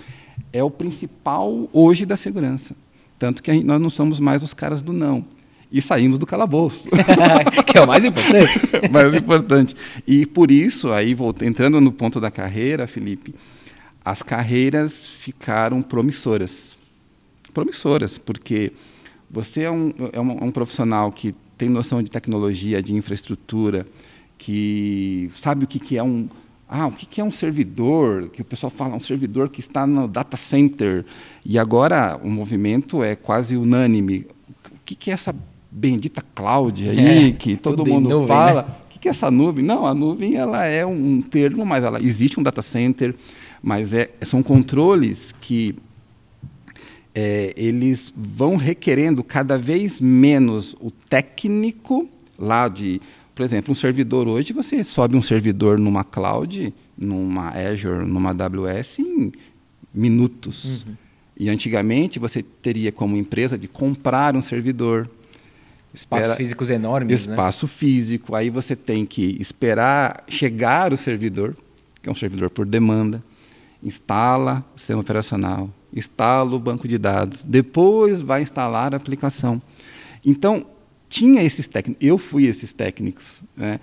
[0.50, 2.74] é o principal hoje da segurança.
[3.18, 5.26] Tanto que nós não somos mais os caras do não
[5.76, 6.88] e saímos do calabouço.
[7.66, 8.60] que é o mais importante.
[8.90, 9.76] mais importante.
[10.06, 13.34] E por isso, aí entrando no ponto da carreira, Felipe,
[14.02, 16.78] as carreiras ficaram promissoras.
[17.52, 18.72] Promissoras, porque
[19.30, 23.86] você é um, é um, é um profissional que tem noção de tecnologia, de infraestrutura,
[24.38, 26.26] que sabe o que, que é um,
[26.66, 28.30] Ah, o que é um servidor?
[28.30, 31.04] Que o pessoal fala, um servidor que está no data center.
[31.44, 34.26] E agora o movimento é quase unânime.
[34.64, 35.34] O que é essa
[35.78, 38.62] bendita cloud aí, é, que todo mundo nuvem, fala?
[38.62, 38.68] Né?
[38.94, 39.62] O que é essa nuvem?
[39.62, 43.14] Não, a nuvem ela é um termo, mas ela existe um data center,
[43.62, 45.74] mas é, são controles que
[47.14, 52.08] é, eles vão requerendo cada vez menos o técnico
[52.38, 53.00] lá de
[53.34, 58.98] por exemplo, um servidor hoje, você sobe um servidor numa cloud, numa Azure, numa AWS
[58.98, 59.30] em
[59.92, 60.86] minutos.
[60.86, 60.94] Uhum.
[61.38, 65.06] E antigamente você teria como empresa de comprar um servidor.
[65.96, 67.26] Espaços espera, físicos enormes.
[67.26, 67.32] Né?
[67.32, 67.72] Espaço né?
[67.74, 68.35] físico.
[68.35, 71.56] Aí você tem que esperar chegar o servidor,
[72.02, 73.24] que é um servidor por demanda,
[73.82, 79.61] instala o sistema operacional, instala o banco de dados, depois vai instalar a aplicação.
[80.24, 80.66] Então,
[81.09, 83.80] tinha esses técnicos, eu fui esses técnicos, né?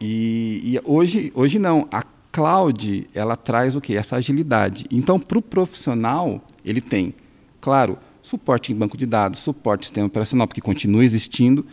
[0.00, 1.88] E, e, hoje, hoje não.
[1.90, 3.96] A cloud ela traz o que?
[3.96, 4.86] Essa agilidade.
[4.92, 7.12] Então, para o profissional, ele tem,
[7.60, 11.64] claro, suporte em banco de dados, suporte em sistema operacional, porque continua existindo.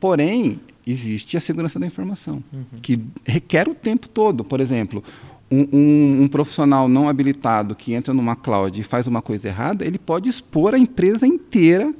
[0.00, 2.80] Porém, existe a segurança da informação, uhum.
[2.80, 4.44] que requer o tempo todo.
[4.44, 5.04] Por exemplo,
[5.50, 9.84] um, um, um, profissional não habilitado que entra numa cloud e faz uma coisa errada,
[9.84, 11.94] ele pode expor a empresa inteira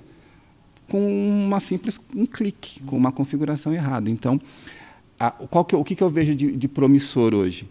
[0.88, 4.08] com uma simples um clique, com uma configuração errada.
[4.08, 4.40] Então,
[5.18, 7.68] a, qual que, o que, que eu vejo de, de promissor hoje?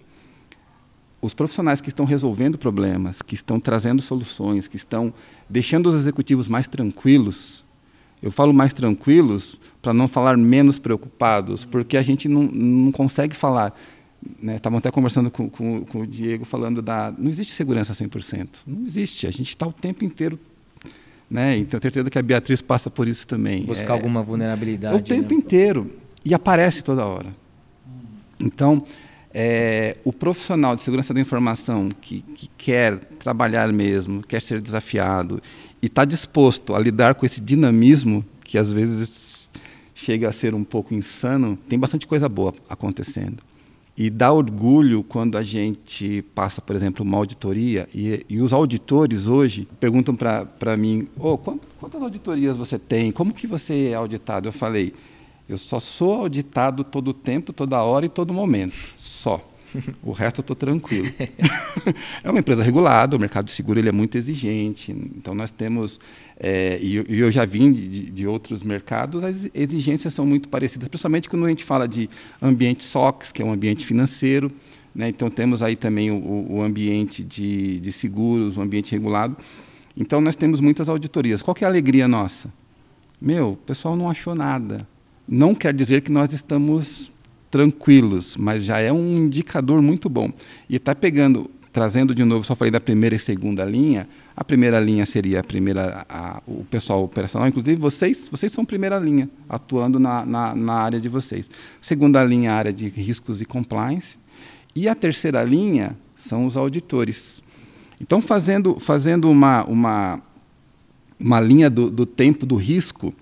[1.21, 5.13] Os profissionais que estão resolvendo problemas, que estão trazendo soluções, que estão
[5.49, 7.65] deixando os executivos mais tranquilos.
[8.21, 13.35] Eu falo mais tranquilos para não falar menos preocupados, porque a gente não, não consegue
[13.35, 13.77] falar.
[14.41, 14.79] Estavam né?
[14.79, 17.13] até conversando com, com, com, o Diego, falando da.
[17.17, 18.47] Não existe segurança 100%.
[18.65, 19.27] Não existe.
[19.27, 20.39] A gente está o tempo inteiro
[21.29, 21.57] né?
[21.57, 23.63] Então, tenho certeza que a Beatriz passa por isso também.
[23.65, 24.95] Buscar é, alguma vulnerabilidade.
[24.95, 25.39] O tempo né?
[25.39, 25.91] inteiro.
[26.23, 27.35] E aparece toda hora.
[28.39, 28.83] Então,
[29.39, 35.39] é, o profissional de segurança da informação que, que quer trabalhar mesmo, quer ser desafiado
[35.79, 39.47] e está disposto a lidar com esse dinamismo que às vezes
[39.93, 43.43] chega a ser um pouco insano, tem bastante coisa boa acontecendo.
[43.95, 49.27] E dá orgulho quando a gente passa, por exemplo, uma auditoria e, e os auditores
[49.27, 53.11] hoje perguntam para mim, oh, quantas auditorias você tem?
[53.11, 54.47] Como que você é auditado?
[54.47, 54.95] Eu falei,
[55.47, 59.43] eu só sou auditado todo o tempo, toda hora e todo momento, só.
[60.01, 61.07] O resto eu estou tranquilo.
[62.23, 64.91] é uma empresa regulada, o mercado de seguro ele é muito exigente.
[64.91, 65.99] Então nós temos,
[66.39, 70.87] é, e, e, eu já vim de, de, outros mercados, as exigências são muito parecidas,
[70.87, 72.09] principalmente quando a gente fala de
[72.41, 74.51] ambiente SOX, que é um ambiente financeiro.
[74.95, 75.09] Né?
[75.09, 79.37] Então temos aí também o, o ambiente de, de seguros, o ambiente regulado.
[79.95, 81.41] Então nós temos muitas auditorias.
[81.41, 82.51] Qual que é a alegria nossa?
[83.19, 84.87] Meu, o pessoal não achou nada.
[85.27, 87.11] Não quer dizer que nós estamos
[87.51, 90.31] tranquilos, mas já é um indicador muito bom.
[90.69, 94.07] E está pegando, trazendo de novo, só falei da primeira e segunda linha.
[94.35, 98.97] A primeira linha seria a primeira, a, o pessoal operacional, inclusive vocês, vocês são primeira
[98.99, 101.49] linha, atuando na, na, na área de vocês.
[101.81, 104.17] Segunda linha, a área de riscos e compliance.
[104.75, 107.41] E a terceira linha são os auditores.
[107.99, 110.21] Então, fazendo, fazendo uma, uma,
[111.19, 113.13] uma linha do, do tempo do risco,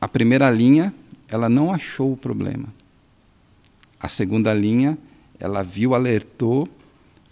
[0.00, 0.94] a primeira linha
[1.28, 2.66] ela não achou o problema.
[4.00, 4.96] A segunda linha,
[5.38, 6.68] ela viu, alertou,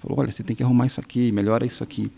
[0.00, 2.10] falou: olha, você tem que arrumar isso aqui, melhora isso aqui.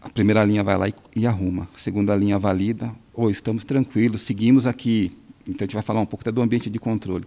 [0.00, 1.68] A primeira linha vai lá e, e arruma.
[1.74, 5.16] A segunda linha valida, ou oh, estamos tranquilos, seguimos aqui.
[5.46, 7.24] Então a gente vai falar um pouco até do ambiente de controle.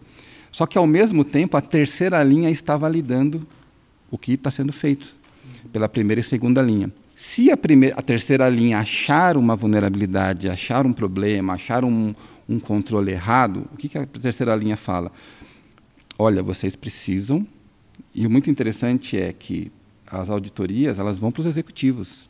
[0.51, 3.45] Só que ao mesmo tempo a terceira linha está validando
[4.09, 5.07] o que está sendo feito
[5.71, 6.91] pela primeira e segunda linha.
[7.15, 12.13] Se a, primeira, a terceira linha achar uma vulnerabilidade, achar um problema, achar um,
[12.47, 15.11] um controle errado, o que, que a terceira linha fala?
[16.17, 17.45] olha, vocês precisam.
[18.13, 19.71] E o muito interessante é que
[20.05, 22.27] as auditorias elas vão para os executivos.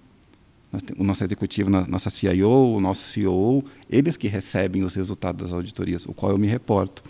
[0.98, 6.06] O nosso executivo, nossa CIO, o nosso CEO, eles que recebem os resultados das auditorias,
[6.06, 7.04] o qual eu me reporto.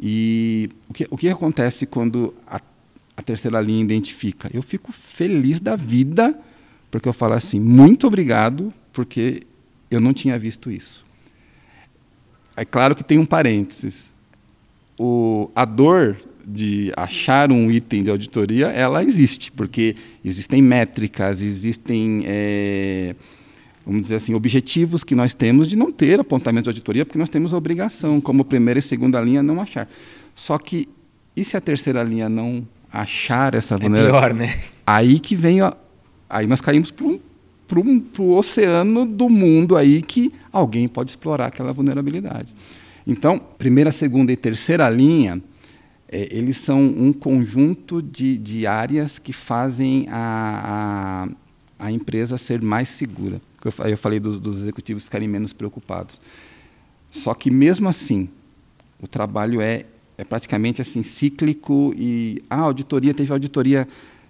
[0.00, 2.60] E o que, o que acontece quando a,
[3.16, 4.48] a terceira linha identifica?
[4.54, 6.38] Eu fico feliz da vida,
[6.90, 9.42] porque eu falo assim, muito obrigado, porque
[9.90, 11.04] eu não tinha visto isso.
[12.60, 14.08] É claro que tem um parênteses
[14.98, 19.94] o, a dor de achar um item de auditoria, ela existe, porque
[20.24, 23.14] existem métricas, existem, é,
[23.86, 27.28] vamos dizer assim, objetivos que nós temos de não ter apontamento de auditoria, porque nós
[27.28, 29.88] temos a obrigação, como primeira e segunda linha, não achar.
[30.34, 30.88] Só que,
[31.36, 34.24] e se a terceira linha não achar essa vulnerabilidade?
[34.24, 34.60] É pior, né?
[34.86, 35.76] Aí que vem, a,
[36.30, 37.20] aí nós caímos para um
[37.68, 42.54] para o oceano do mundo aí que alguém pode explorar aquela vulnerabilidade.
[43.06, 45.42] Então, primeira, segunda e terceira linha,
[46.08, 51.28] é, eles são um conjunto de, de áreas que fazem a,
[51.78, 53.40] a, a empresa ser mais segura.
[53.62, 56.18] Eu, eu falei do, dos executivos ficarem menos preocupados.
[57.10, 58.28] Só que mesmo assim,
[59.00, 59.84] o trabalho é,
[60.16, 63.86] é praticamente assim cíclico e a auditoria teve auditoria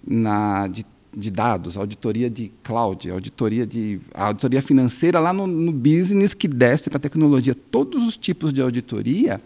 [0.06, 0.84] na, de,
[1.16, 6.90] de dados, auditoria de cloud, auditoria de auditoria financeira lá no, no business que desce
[6.90, 7.54] para a tecnologia.
[7.54, 9.40] Todos os tipos de auditoria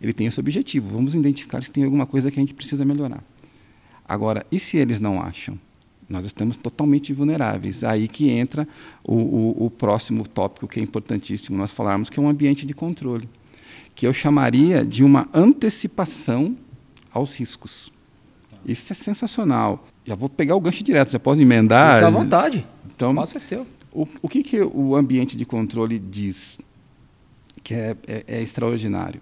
[0.00, 0.90] ele tem esse objetivo.
[0.90, 3.22] Vamos identificar se tem alguma coisa que a gente precisa melhorar.
[4.08, 5.58] Agora, e se eles não acham?
[6.08, 7.84] Nós estamos totalmente vulneráveis.
[7.84, 8.66] Aí que entra
[9.04, 12.74] o, o, o próximo tópico que é importantíssimo nós falarmos, que é um ambiente de
[12.74, 13.28] controle,
[13.94, 16.56] que eu chamaria de uma antecipação
[17.12, 17.92] aos riscos.
[18.64, 19.86] Isso é sensacional.
[20.04, 21.96] Já vou pegar o gancho direto, já posso emendar.
[21.96, 22.66] Fica à vontade.
[22.94, 23.66] Então, o espaço é seu.
[23.92, 26.58] O, o que, que o ambiente de controle diz?
[27.62, 29.20] Que é, é, é extraordinário.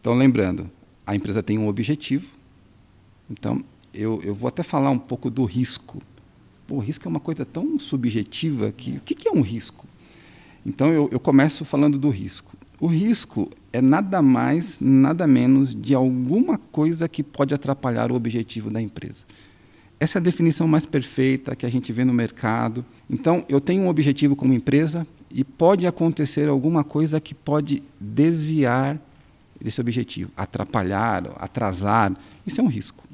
[0.00, 0.70] Então, lembrando,
[1.06, 2.26] a empresa tem um objetivo.
[3.30, 6.02] Então, eu, eu vou até falar um pouco do risco.
[6.66, 9.86] Pô, o risco é uma coisa tão subjetiva que o que, que é um risco?
[10.64, 12.56] Então, eu, eu começo falando do risco.
[12.80, 18.70] O risco é nada mais, nada menos de alguma coisa que pode atrapalhar o objetivo
[18.70, 19.24] da empresa.
[19.98, 22.84] Essa é a definição mais perfeita que a gente vê no mercado.
[23.08, 29.00] Então, eu tenho um objetivo como empresa e pode acontecer alguma coisa que pode desviar
[29.60, 32.12] desse objetivo, atrapalhar, atrasar,
[32.46, 33.04] isso é um risco.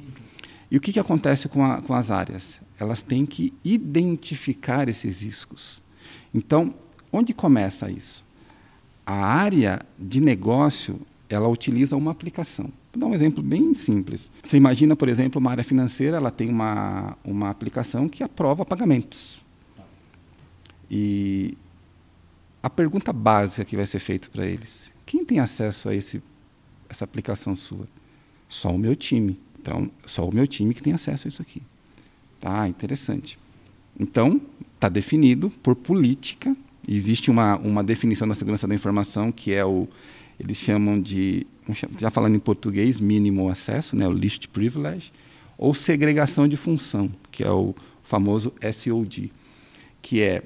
[0.71, 2.59] E o que, que acontece com, a, com as áreas?
[2.81, 5.83] Elas têm que identificar esses riscos.
[6.35, 6.75] Então,
[7.13, 8.25] onde começa isso?
[9.09, 12.71] A área de negócio, ela utiliza uma aplicação.
[12.93, 14.31] Vou dar um exemplo bem simples.
[14.45, 19.41] Você imagina, por exemplo, uma área financeira, ela tem uma, uma aplicação que aprova pagamentos.
[20.91, 21.57] E
[22.63, 26.23] a pergunta básica que vai ser feita para eles: quem tem acesso a esse
[26.87, 27.89] essa aplicação sua?
[28.47, 29.41] Só o meu time.
[29.59, 31.63] Então, só o meu time que tem acesso a isso aqui.
[32.39, 33.39] Tá, interessante.
[33.99, 34.39] Então,
[34.75, 36.55] está definido por política.
[36.89, 39.87] Existe uma, uma definição da segurança da informação que é o
[40.41, 41.47] eles chamam de,
[41.99, 45.11] já falando em português, mínimo acesso, né, o least privilege,
[45.57, 47.75] ou segregação de função, que é o
[48.05, 49.33] famoso SOD,
[50.01, 50.45] que é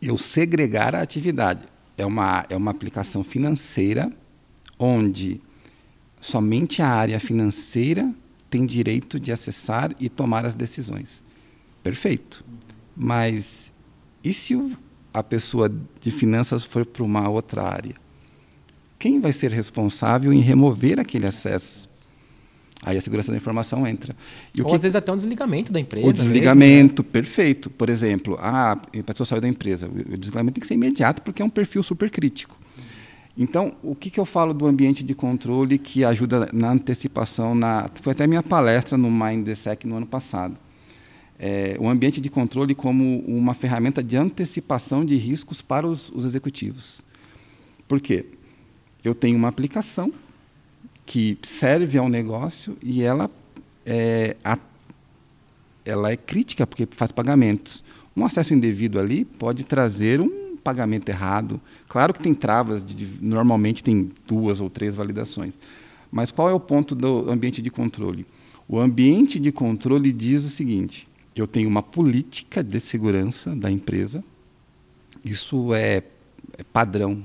[0.00, 1.62] eu segregar a atividade.
[1.96, 4.12] É uma, é uma aplicação financeira
[4.76, 5.40] onde
[6.20, 8.12] somente a área financeira
[8.50, 11.22] tem direito de acessar e tomar as decisões.
[11.84, 12.44] Perfeito.
[12.96, 13.72] Mas
[14.24, 14.54] e se
[15.12, 15.70] a pessoa
[16.00, 17.94] de finanças for para uma outra área?
[18.98, 21.88] Quem vai ser responsável em remover aquele acesso?
[22.84, 24.14] Aí a segurança da informação entra.
[24.52, 24.74] E Ou que...
[24.74, 26.06] às vezes até um desligamento da empresa.
[26.06, 27.12] O desligamento, mesmo, né?
[27.12, 27.70] perfeito.
[27.70, 29.86] Por exemplo, a pessoa saiu da empresa.
[29.86, 32.58] O desligamento tem que ser imediato porque é um perfil super crítico.
[33.38, 37.54] Então, o que, que eu falo do ambiente de controle que ajuda na antecipação?
[37.54, 40.56] Na, foi até minha palestra no MindSec no ano passado.
[41.44, 46.24] É, o ambiente de controle como uma ferramenta de antecipação de riscos para os, os
[46.24, 47.00] executivos.
[47.88, 48.26] Por quê?
[49.02, 50.12] Eu tenho uma aplicação
[51.04, 53.28] que serve ao negócio e ela
[53.84, 54.56] é, a,
[55.84, 57.82] ela é crítica porque faz pagamentos.
[58.16, 61.60] Um acesso indevido ali pode trazer um pagamento errado,
[61.92, 65.58] Claro que tem travas, de, normalmente tem duas ou três validações.
[66.10, 68.24] Mas qual é o ponto do ambiente de controle?
[68.66, 74.22] O ambiente de controle diz o seguinte: eu tenho uma política de segurança da empresa,
[75.24, 76.02] isso é,
[76.58, 77.24] é padrão,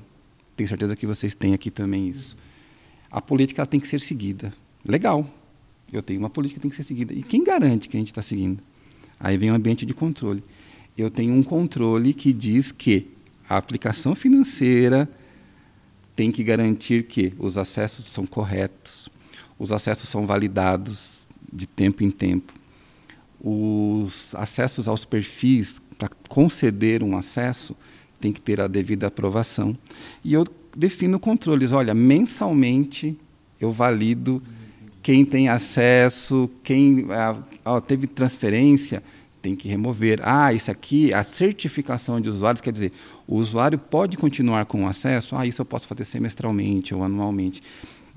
[0.56, 2.36] tenho certeza que vocês têm aqui também isso.
[3.12, 4.54] A política tem que ser seguida.
[4.84, 5.30] Legal,
[5.92, 7.14] eu tenho uma política que tem que ser seguida.
[7.14, 8.62] E quem garante que a gente está seguindo?
[9.20, 10.44] Aí vem o ambiente de controle.
[10.98, 13.08] Eu tenho um controle que diz que
[13.48, 15.10] a aplicação financeira
[16.16, 19.08] tem que garantir que os acessos são corretos,
[19.60, 22.54] os acessos são validados de tempo em tempo,
[23.42, 27.76] os acessos aos perfis para conceder um acesso
[28.20, 29.78] tem que ter a devida aprovação
[30.24, 30.46] e eu
[30.76, 31.72] defino controles.
[31.72, 33.18] Olha, mensalmente
[33.60, 34.42] eu valido
[35.02, 37.08] quem tem acesso, quem
[37.88, 39.02] teve transferência
[39.42, 40.20] tem que remover.
[40.24, 42.92] Ah, isso aqui, a certificação de usuários, quer dizer,
[43.28, 47.64] o usuário pode continuar com o acesso, ah, isso eu posso fazer semestralmente ou anualmente.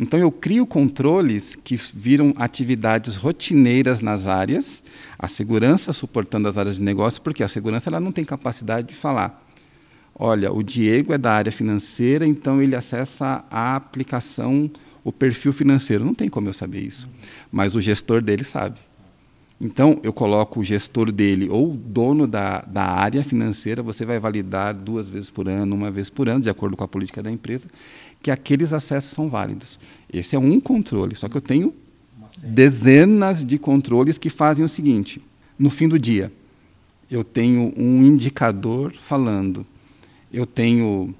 [0.03, 4.83] Então eu crio controles que viram atividades rotineiras nas áreas,
[5.19, 8.95] a segurança suportando as áreas de negócio, porque a segurança ela não tem capacidade de
[8.95, 9.47] falar.
[10.15, 14.71] Olha, o Diego é da área financeira, então ele acessa a aplicação,
[15.05, 16.03] o perfil financeiro.
[16.03, 17.07] Não tem como eu saber isso,
[17.53, 18.79] mas o gestor dele sabe.
[19.61, 24.19] Então, eu coloco o gestor dele ou o dono da, da área financeira, você vai
[24.19, 27.31] validar duas vezes por ano, uma vez por ano, de acordo com a política da
[27.31, 27.67] empresa,
[28.23, 29.79] que aqueles acessos são válidos.
[30.11, 31.75] Esse é um controle, só que eu tenho
[32.43, 35.21] dezenas de controles que fazem o seguinte:
[35.59, 36.33] no fim do dia,
[37.11, 39.67] eu tenho um indicador falando,
[40.33, 41.15] eu tenho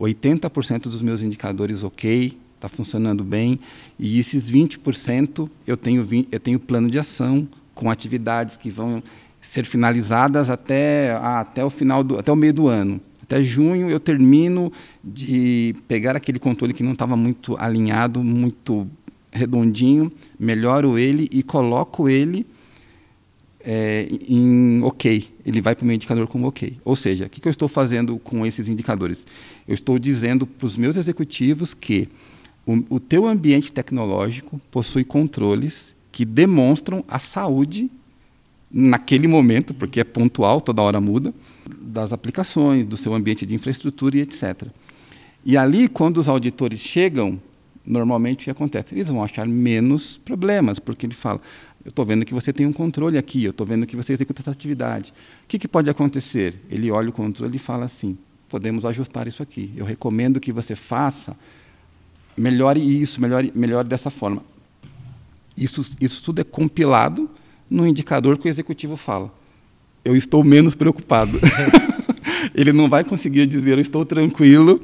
[0.00, 3.60] 80% dos meus indicadores ok, está funcionando bem,
[3.98, 9.00] e esses 20% eu tenho, eu tenho plano de ação com atividades que vão
[9.40, 13.00] ser finalizadas até, ah, até o final do, até o meio do ano.
[13.22, 14.72] Até junho eu termino
[15.04, 18.88] de pegar aquele controle que não estava muito alinhado, muito
[19.30, 22.46] redondinho, melhoro ele e coloco ele
[23.60, 25.28] é, em OK.
[25.44, 26.78] Ele vai para o meu indicador como OK.
[26.84, 29.26] Ou seja, o que, que eu estou fazendo com esses indicadores?
[29.66, 32.08] Eu estou dizendo para os meus executivos que
[32.64, 37.90] o, o teu ambiente tecnológico possui controles que demonstram a saúde
[38.70, 41.34] naquele momento, porque é pontual, toda hora muda,
[41.78, 44.62] das aplicações, do seu ambiente de infraestrutura e etc.
[45.44, 47.38] E ali, quando os auditores chegam,
[47.84, 48.94] normalmente o que acontece?
[48.94, 51.38] Eles vão achar menos problemas, porque ele fala:
[51.84, 54.40] eu estou vendo que você tem um controle aqui, eu estou vendo que você executa
[54.40, 55.12] essa atividade.
[55.44, 56.58] O que, que pode acontecer?
[56.70, 58.16] Ele olha o controle e fala assim:
[58.48, 59.70] podemos ajustar isso aqui.
[59.76, 61.36] Eu recomendo que você faça,
[62.34, 64.42] melhore isso, melhore, melhore dessa forma.
[65.56, 67.30] Isso, isso tudo é compilado
[67.68, 69.32] no indicador que o executivo fala.
[70.04, 71.38] Eu estou menos preocupado.
[72.54, 74.80] Ele não vai conseguir dizer eu estou tranquilo,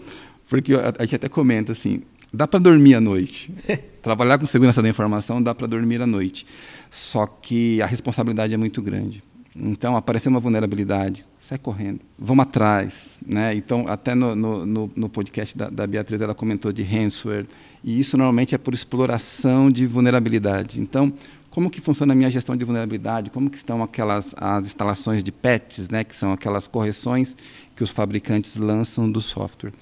[0.48, 3.52] porque a, gente até comenta assim, dá para dormir à noite.
[4.02, 6.46] Trabalhar com segurança da informação dá para dormir à noite.
[6.90, 9.22] Só que a responsabilidade é muito grande.
[9.54, 12.94] Então, apareceu uma vulnerabilidade, sai correndo, vamos atrás.
[13.24, 13.54] Né?
[13.54, 17.46] Então, até no, no, no podcast da, da, Beatriz, ela comentou de ransomware,
[17.84, 20.80] e isso normalmente é por exploração de vulnerabilidade.
[20.80, 21.12] Então,
[21.50, 25.30] como que funciona a minha gestão de vulnerabilidade, como que estão aquelas as instalações de
[25.30, 27.36] patches, né, que são aquelas correções
[27.76, 29.72] que os fabricantes lançam do software.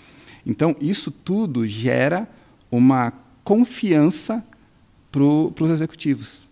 [0.44, 2.28] Então, isso tudo gera
[2.70, 3.12] uma
[3.44, 4.44] confiança
[5.12, 6.48] para os executivos.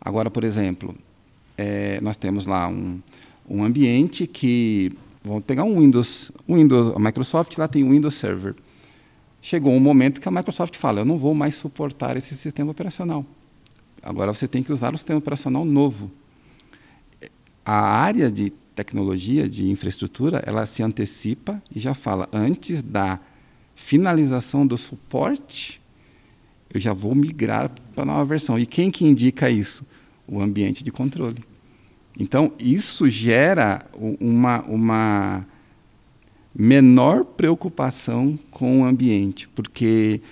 [0.00, 0.94] Agora, por exemplo,
[1.56, 3.00] é, nós temos lá um,
[3.48, 4.92] um ambiente que,
[5.24, 8.54] vamos pegar um Windows, um Windows, a Microsoft lá tem o Windows Server.
[9.46, 13.24] Chegou um momento que a Microsoft fala, eu não vou mais suportar esse sistema operacional.
[14.02, 16.10] Agora você tem que usar o sistema operacional novo.
[17.64, 23.20] A área de tecnologia, de infraestrutura, ela se antecipa e já fala, antes da
[23.76, 25.80] finalização do suporte,
[26.68, 28.58] eu já vou migrar para a nova versão.
[28.58, 29.86] E quem que indica isso?
[30.26, 31.44] O ambiente de controle.
[32.18, 33.86] Então, isso gera
[34.20, 35.46] uma, uma
[36.58, 40.22] menor preocupação com o ambiente, porque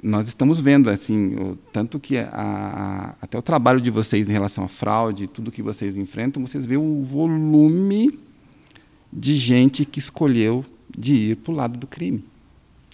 [0.00, 4.32] nós estamos vendo assim o, tanto que a, a, até o trabalho de vocês em
[4.32, 8.16] relação à fraude tudo que vocês enfrentam vocês vê o volume
[9.12, 10.64] de gente que escolheu
[10.96, 12.24] de ir para o lado do crime.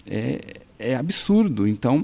[0.03, 1.67] É, é absurdo.
[1.67, 2.03] Então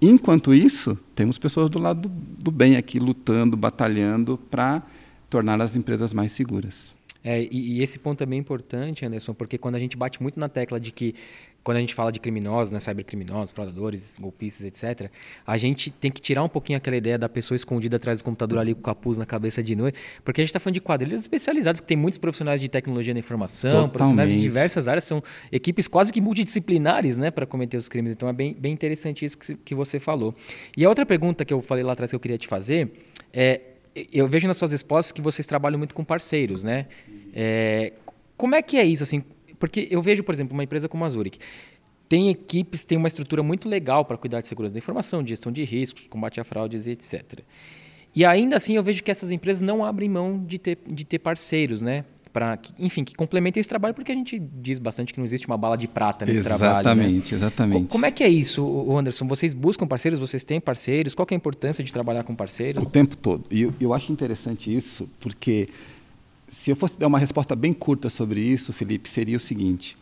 [0.00, 4.82] enquanto isso temos pessoas do lado do, do bem aqui lutando batalhando para
[5.30, 6.92] tornar as empresas mais seguras
[7.24, 10.40] é, e, e, esse ponto é bem importante, Anderson, porque quando a gente bate muito
[10.40, 11.14] na tecla de que
[11.62, 15.10] quando a gente fala de criminosos, né, cybercriminosos, fraudadores, golpistas, etc.,
[15.46, 18.58] a gente tem que tirar um pouquinho aquela ideia da pessoa escondida atrás do computador
[18.58, 21.20] ali com o capuz na cabeça de noite, porque a gente está falando de quadrilhas
[21.20, 23.92] especializadas, que tem muitos profissionais de tecnologia da informação, Totalmente.
[23.92, 28.12] profissionais de diversas áreas, são equipes quase que multidisciplinares né, para cometer os crimes.
[28.12, 30.34] Então é bem, bem interessante isso que, que você falou.
[30.76, 32.90] E a outra pergunta que eu falei lá atrás que eu queria te fazer
[33.32, 33.60] é:
[34.12, 36.86] eu vejo nas suas respostas que vocês trabalham muito com parceiros, né?
[37.34, 37.92] É,
[38.36, 39.22] como é que é isso, assim?
[39.58, 41.38] Porque eu vejo, por exemplo, uma empresa como a Zurich,
[42.08, 45.50] tem equipes, tem uma estrutura muito legal para cuidar de segurança da informação, de gestão
[45.50, 47.40] de riscos, combate a fraudes e etc.
[48.14, 51.18] E ainda assim eu vejo que essas empresas não abrem mão de ter, de ter
[51.18, 52.04] parceiros, né?
[52.32, 55.58] Para, enfim, que complementem esse trabalho, porque a gente diz bastante que não existe uma
[55.58, 56.86] bala de prata nesse exatamente, trabalho.
[56.86, 57.38] Exatamente, né?
[57.38, 57.88] exatamente.
[57.88, 59.26] Como é que é isso, Anderson?
[59.26, 60.18] Vocês buscam parceiros?
[60.18, 61.14] Vocês têm parceiros?
[61.14, 62.82] Qual é a importância de trabalhar com parceiros?
[62.82, 63.44] O tempo todo.
[63.50, 65.68] E eu, eu acho interessante isso, porque
[66.50, 69.96] se eu fosse dar uma resposta bem curta sobre isso, Felipe, seria o seguinte: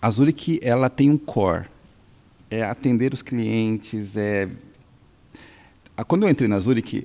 [0.00, 1.66] a Zurich ela tem um core,
[2.50, 4.48] é atender os clientes, é
[6.02, 7.04] quando eu entrei na Zurich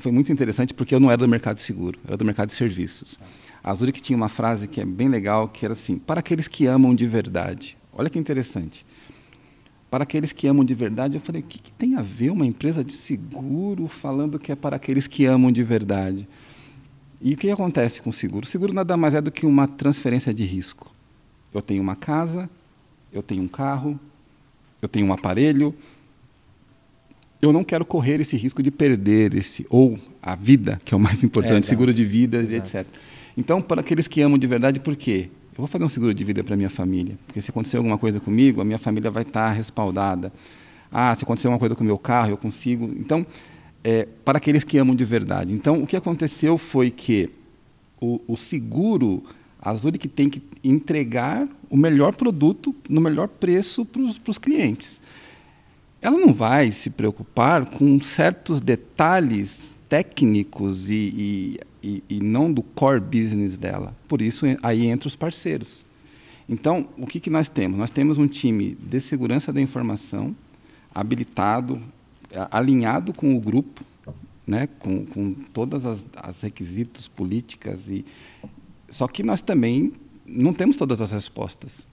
[0.00, 3.18] foi muito interessante porque eu não era do mercado seguro, era do mercado de serviços.
[3.62, 6.66] A Zurich tinha uma frase que é bem legal, que era assim: para aqueles que
[6.66, 7.76] amam de verdade.
[7.92, 8.86] Olha que interessante.
[9.90, 12.46] Para aqueles que amam de verdade, eu falei: o que, que tem a ver uma
[12.46, 16.26] empresa de seguro falando que é para aqueles que amam de verdade?
[17.20, 18.46] E o que acontece com o seguro?
[18.46, 20.94] O seguro nada mais é do que uma transferência de risco.
[21.52, 22.48] Eu tenho uma casa,
[23.12, 24.00] eu tenho um carro,
[24.80, 25.74] eu tenho um aparelho.
[27.40, 31.00] Eu não quero correr esse risco de perder esse ou a vida, que é o
[31.00, 32.76] mais importante, é, seguro de vida, exato.
[32.76, 32.86] etc.
[33.36, 35.30] Então, para aqueles que amam de verdade, por quê?
[35.52, 38.20] Eu vou fazer um seguro de vida para minha família, porque se acontecer alguma coisa
[38.20, 40.32] comigo, a minha família vai estar respaldada.
[40.92, 42.84] Ah, se acontecer uma coisa com o meu carro, eu consigo.
[42.98, 43.26] Então,
[43.82, 45.54] é, para aqueles que amam de verdade.
[45.54, 47.30] Então, o que aconteceu foi que
[48.00, 49.24] o, o seguro,
[49.60, 54.99] a Zurich tem que entregar o melhor produto no melhor preço para os clientes.
[56.02, 62.62] Ela não vai se preocupar com certos detalhes técnicos e, e, e, e não do
[62.62, 63.94] core business dela.
[64.08, 65.84] Por isso, aí entra os parceiros.
[66.48, 67.78] Então, o que, que nós temos?
[67.78, 70.34] Nós temos um time de segurança da informação,
[70.94, 71.80] habilitado,
[72.50, 73.84] alinhado com o grupo,
[74.46, 78.04] né, com, com todas as, as requisitos políticas e
[78.88, 79.92] só que nós também
[80.26, 81.86] não temos todas as respostas.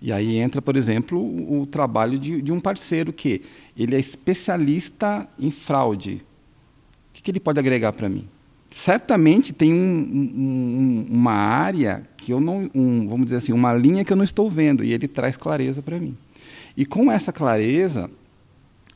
[0.00, 3.42] E aí entra, por exemplo, o, trabalho de, de, um parceiro que
[3.76, 6.22] ele é especialista em fraude.
[7.10, 8.28] O que, que ele pode agregar para mim?
[8.70, 14.04] Certamente tem um, um, uma área que eu não, um, vamos dizer assim, uma linha
[14.04, 16.16] que eu não estou vendo e ele traz clareza para mim.
[16.76, 18.08] E com essa clareza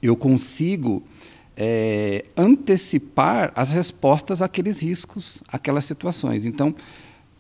[0.00, 1.03] eu consigo
[1.57, 6.44] é, antecipar as respostas àqueles riscos, aquelas situações.
[6.44, 6.74] Então,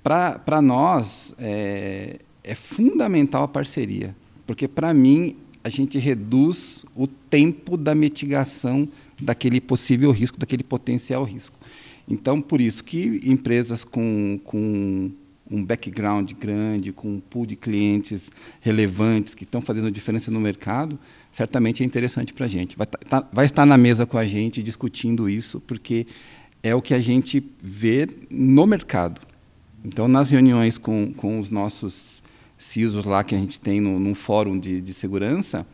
[0.02, 4.14] para nós, é, é fundamental a parceria,
[4.46, 8.88] porque, para mim, a gente reduz o tempo da mitigação
[9.20, 11.56] daquele possível risco, daquele potencial risco.
[12.08, 15.10] Então, por isso que empresas com, com
[15.48, 18.30] um background grande, com um pool de clientes
[18.60, 20.98] relevantes que estão fazendo diferença no mercado,
[21.32, 22.76] certamente é interessante para a gente.
[22.76, 26.06] Vai, tá, vai estar na mesa com a gente discutindo isso, porque
[26.62, 29.20] é o que a gente vê no mercado.
[29.84, 32.11] Então, nas reuniões com, com os nossos
[32.62, 35.66] CISOs lá que a gente tem no, num fórum de, de segurança,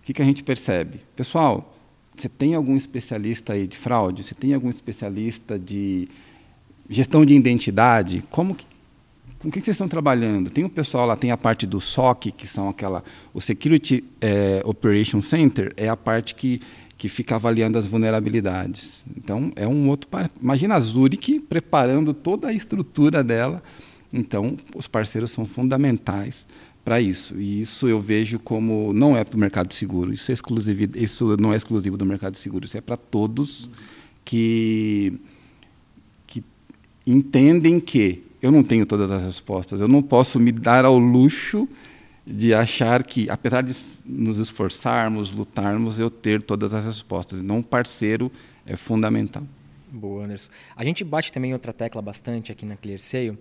[0.00, 1.00] o que, que a gente percebe?
[1.14, 1.76] Pessoal,
[2.16, 4.22] você tem algum especialista aí de fraude?
[4.22, 6.08] Você tem algum especialista de
[6.88, 8.22] gestão de identidade?
[8.30, 8.66] Como que,
[9.38, 10.50] com quem vocês estão trabalhando?
[10.50, 13.02] Tem o pessoal lá, tem a parte do SOC, que são aquela.
[13.32, 16.60] O Security é, Operation Center é a parte que,
[16.98, 19.04] que fica avaliando as vulnerabilidades.
[19.16, 20.08] Então, é um outro.
[20.40, 23.62] Imagina a Zurich preparando toda a estrutura dela.
[24.12, 26.46] Então, os parceiros são fundamentais
[26.84, 27.40] para isso.
[27.40, 30.12] E isso eu vejo como não é para o mercado seguro.
[30.12, 32.64] Isso, é exclusivo, isso não é exclusivo do mercado seguro.
[32.64, 33.70] Isso é para todos
[34.24, 35.18] que,
[36.26, 36.44] que
[37.06, 39.80] entendem que eu não tenho todas as respostas.
[39.80, 41.68] Eu não posso me dar ao luxo
[42.26, 47.38] de achar que, apesar de nos esforçarmos, lutarmos, eu ter todas as respostas.
[47.40, 48.30] Então, um parceiro
[48.66, 49.42] é fundamental.
[49.90, 50.50] Boa, Anderson.
[50.74, 53.38] A gente bate também outra tecla bastante aqui na ClearSale,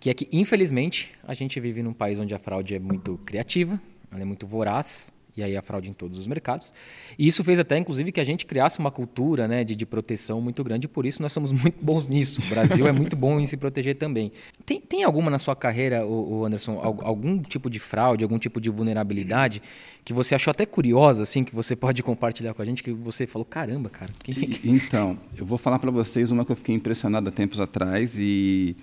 [0.00, 3.80] que é que, infelizmente, a gente vive num país onde a fraude é muito criativa,
[4.10, 6.72] ela é muito voraz, e aí a fraude em todos os mercados.
[7.16, 10.40] E isso fez até, inclusive, que a gente criasse uma cultura né, de, de proteção
[10.40, 12.42] muito grande, e por isso nós somos muito bons nisso.
[12.42, 14.32] O Brasil é muito bom em se proteger também.
[14.66, 18.68] Tem, tem alguma na sua carreira, o, Anderson, algum tipo de fraude, algum tipo de
[18.68, 19.62] vulnerabilidade
[20.04, 23.26] que você achou até curiosa, assim, que você pode compartilhar com a gente, que você
[23.26, 24.10] falou, caramba, cara.
[24.24, 24.34] Quem...
[24.64, 28.74] Então, eu vou falar para vocês uma que eu fiquei impressionado há tempos atrás e,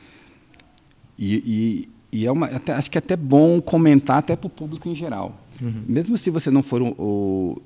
[1.17, 4.49] e, e, e é uma, até, acho que é até bom comentar até para o
[4.49, 5.39] público em geral.
[5.61, 5.83] Uhum.
[5.87, 7.61] Mesmo se você não for o, o,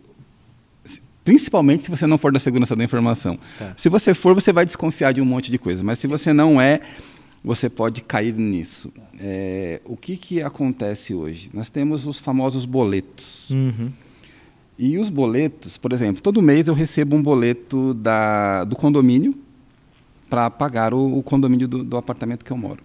[1.24, 3.38] Principalmente se você não for da segurança da informação.
[3.58, 3.74] Tá.
[3.78, 5.84] Se você for, você vai desconfiar de um monte de coisa.
[5.84, 6.82] Mas se você não é,
[7.44, 8.92] você pode cair nisso.
[9.20, 11.50] É, o que, que acontece hoje?
[11.54, 13.50] Nós temos os famosos boletos.
[13.52, 13.92] Uhum.
[14.78, 19.36] E os boletos, por exemplo, todo mês eu recebo um boleto da, do condomínio
[20.30, 22.82] para pagar o, o condomínio do, do apartamento que eu moro.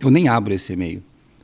[0.00, 1.02] Eu nem abro esse e-mail.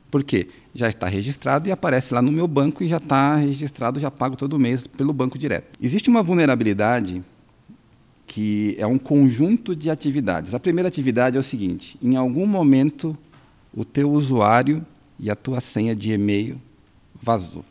[0.09, 0.47] Por quê?
[0.73, 4.35] Já está registrado e aparece lá no meu banco e já está registrado, já pago
[4.35, 5.77] todo mês pelo banco direto.
[5.81, 7.23] Existe uma vulnerabilidade
[8.25, 10.53] que é um conjunto de atividades.
[10.53, 13.17] A primeira atividade é o seguinte: em algum momento
[13.73, 14.85] o teu usuário
[15.19, 16.59] e a tua senha de e-mail
[17.21, 17.63] vazou.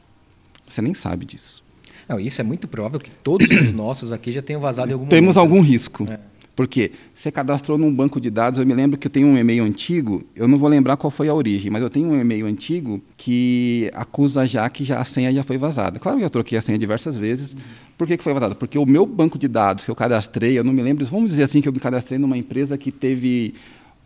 [0.69, 1.63] Você nem sabe disso.
[2.09, 5.07] Não, isso é muito provável que todos os nossos aqui já tenham vazado em algum
[5.07, 5.39] Temos momento.
[5.39, 6.07] algum risco.
[6.09, 6.21] É.
[6.57, 9.63] Porque você cadastrou num banco de dados, eu me lembro que eu tenho um e-mail
[9.63, 13.03] antigo, eu não vou lembrar qual foi a origem, mas eu tenho um e-mail antigo
[13.15, 15.99] que acusa já que já a senha já foi vazada.
[15.99, 17.53] Claro que eu troquei a senha diversas vezes.
[17.53, 17.61] Uhum.
[17.99, 18.55] Por que, que foi vazada?
[18.55, 21.43] Porque o meu banco de dados que eu cadastrei, eu não me lembro, vamos dizer
[21.43, 23.55] assim que eu me cadastrei numa empresa que teve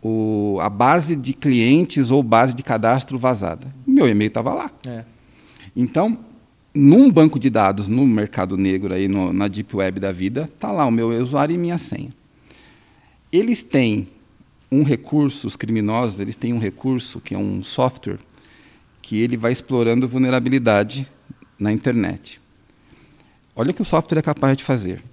[0.03, 3.67] o, a base de clientes ou base de cadastro vazada.
[3.87, 4.71] Meu e-mail estava lá.
[4.85, 5.05] É.
[5.73, 6.19] Então,
[6.73, 10.69] num banco de dados no mercado negro aí no, na deep web da vida, tá
[10.69, 12.09] lá o meu usuário e minha senha.
[13.31, 14.07] Eles têm
[14.71, 18.19] um recurso, os criminosos, eles têm um recurso que é um software
[19.01, 21.07] que ele vai explorando vulnerabilidade
[21.59, 22.39] na internet.
[23.55, 25.03] Olha o que o software é capaz de fazer.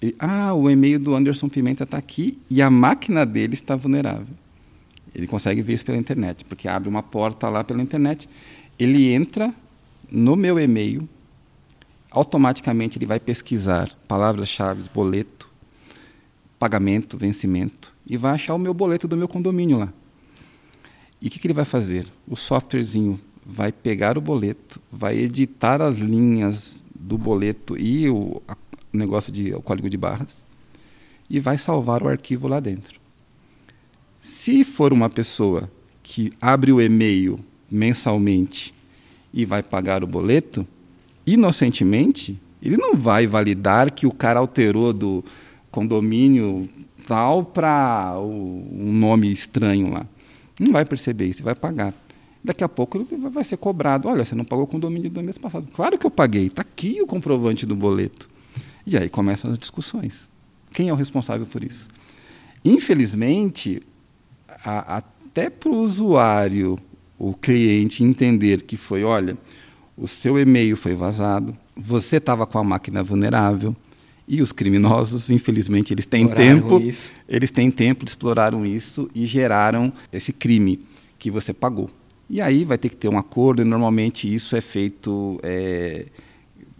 [0.00, 4.34] Ele, ah, o e-mail do Anderson Pimenta está aqui e a máquina dele está vulnerável.
[5.14, 8.28] Ele consegue ver isso pela internet, porque abre uma porta lá pela internet.
[8.78, 9.54] Ele entra
[10.10, 11.08] no meu e-mail
[12.14, 15.43] automaticamente ele vai pesquisar palavras-chave, boleto,
[16.58, 19.92] pagamento, vencimento, e vai achar o meu boleto do meu condomínio lá.
[21.20, 22.06] E o que, que ele vai fazer?
[22.28, 28.96] O softwarezinho vai pegar o boleto, vai editar as linhas do boleto e o, o
[28.96, 30.36] negócio de o código de barras
[31.28, 33.00] e vai salvar o arquivo lá dentro.
[34.20, 35.70] Se for uma pessoa
[36.02, 37.38] que abre o e-mail
[37.70, 38.74] mensalmente
[39.32, 40.66] e vai pagar o boleto,
[41.26, 45.24] inocentemente, ele não vai validar que o cara alterou do
[45.74, 46.68] condomínio
[47.04, 50.06] tal para um nome estranho lá.
[50.58, 51.92] Não vai perceber isso, vai pagar.
[52.44, 54.08] Daqui a pouco vai ser cobrado.
[54.08, 55.66] Olha, você não pagou o condomínio do mês passado.
[55.74, 58.28] Claro que eu paguei, está aqui o comprovante do boleto.
[58.86, 60.28] E aí começam as discussões.
[60.72, 61.88] Quem é o responsável por isso?
[62.64, 63.82] Infelizmente,
[64.64, 66.78] a, até para o usuário,
[67.18, 69.36] o cliente entender que foi, olha,
[69.96, 73.74] o seu e-mail foi vazado, você estava com a máquina vulnerável,
[74.26, 77.10] e os criminosos, infelizmente, eles têm exploraram tempo, isso.
[77.28, 80.80] eles têm tempo exploraram isso e geraram esse crime
[81.18, 81.90] que você pagou.
[82.28, 86.06] E aí vai ter que ter um acordo e normalmente isso é feito, é,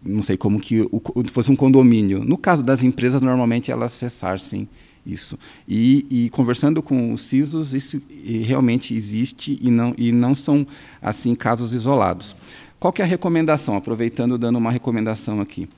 [0.03, 2.25] não sei como que o, fosse um condomínio.
[2.25, 4.67] No caso das empresas, normalmente elas cessassem
[5.07, 5.39] isso.
[5.69, 8.01] E, e, conversando com os CISOs, isso
[8.43, 10.67] realmente existe e não, e não são
[11.01, 12.35] assim casos isolados.
[12.81, 13.77] Qual que é a recomendação?
[13.77, 15.69] Aproveitando, dando uma recomendação aqui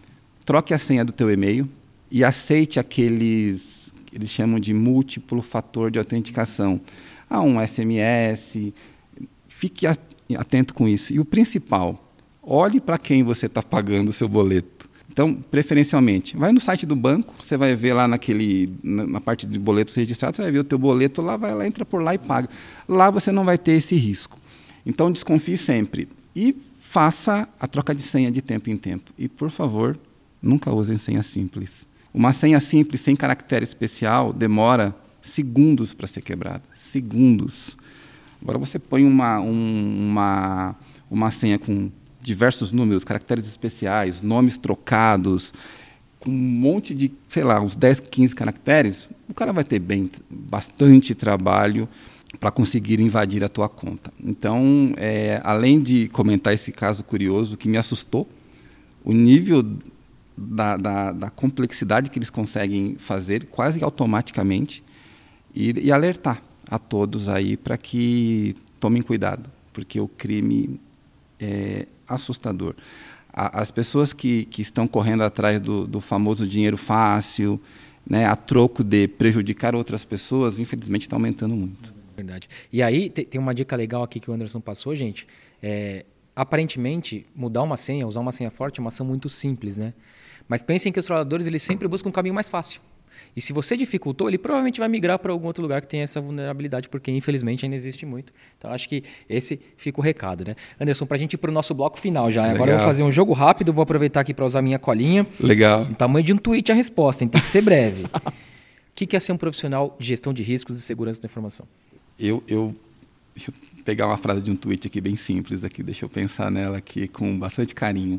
[0.47, 1.69] troque a senha do teu e-mail
[2.11, 3.77] e aceite aqueles
[4.17, 6.81] eles chamam de múltiplo fator de autenticação.
[7.29, 8.73] Ah, um SMS.
[9.47, 11.13] Fique atento com isso.
[11.13, 12.03] E o principal,
[12.43, 14.89] olhe para quem você está pagando o seu boleto.
[15.13, 19.59] Então, preferencialmente, vai no site do banco, você vai ver lá naquele, na parte de
[19.59, 22.19] boletos registrados, você vai ver o teu boleto lá, vai lá, entra por lá e
[22.19, 22.49] paga.
[22.89, 24.39] Lá você não vai ter esse risco.
[24.85, 26.09] Então, desconfie sempre.
[26.35, 29.13] E faça a troca de senha de tempo em tempo.
[29.19, 29.99] E, por favor,
[30.47, 31.87] Nunca usem senha simples.
[32.15, 36.63] Uma senha simples sem caractere especial demora segundos para ser quebrada.
[36.77, 37.77] Segundos.
[38.41, 40.77] Agora você põe uma, um, uma,
[41.11, 41.91] uma senha com
[42.21, 45.53] diversos números, caracteres especiais, nomes trocados,
[46.21, 50.11] com um monte de, sei lá, uns 10, 15 caracteres, o cara vai ter bem,
[50.31, 51.89] bastante trabalho
[52.39, 54.13] para conseguir invadir a tua conta.
[54.23, 58.29] Então, é, além de comentar esse caso curioso que me assustou,
[59.05, 59.65] o nível
[60.37, 64.85] da, da, da, complexidade que eles conseguem fazer quase automaticamente
[65.55, 70.79] e, e alertar a todos aí para que tomem cuidado, porque o crime
[71.41, 72.75] é assustador.
[73.33, 77.61] A, as pessoas que, que estão correndo atrás do, do famoso dinheiro fácil,
[78.09, 81.95] né, a troco de prejudicar outras pessoas, infelizmente está aumentando muito.
[82.17, 82.49] Verdade.
[82.73, 85.27] E aí tem uma dica legal aqui que o Anderson passou, gente.
[85.63, 89.93] É, aparentemente, mudar uma senha, usar uma senha forte é uma ação muito simples, né?
[90.49, 92.81] Mas pensem que os fraudadores eles sempre buscam um caminho mais fácil.
[93.37, 96.21] E se você dificultou, ele provavelmente vai migrar para algum outro lugar que tem essa
[96.23, 98.33] vulnerabilidade, porque infelizmente ainda existe muito.
[98.57, 100.57] Então acho que esse fica o recado, né?
[100.81, 102.43] Anderson, para a gente ir para o nosso bloco final já.
[102.43, 102.55] Legal.
[102.55, 105.27] Agora eu vou fazer um jogo rápido, vou aproveitar aqui para usar minha colinha.
[105.39, 105.83] Legal.
[105.83, 107.29] O tamanho de um tweet a resposta, hein?
[107.29, 108.05] tem que ser breve.
[108.17, 108.31] o
[108.95, 111.67] que é ser um profissional de gestão de riscos e segurança da informação?
[112.19, 112.75] Eu, eu,
[113.35, 116.51] deixa eu pegar uma frase de um tweet aqui bem simples aqui, deixa eu pensar
[116.51, 118.19] nela aqui com bastante carinho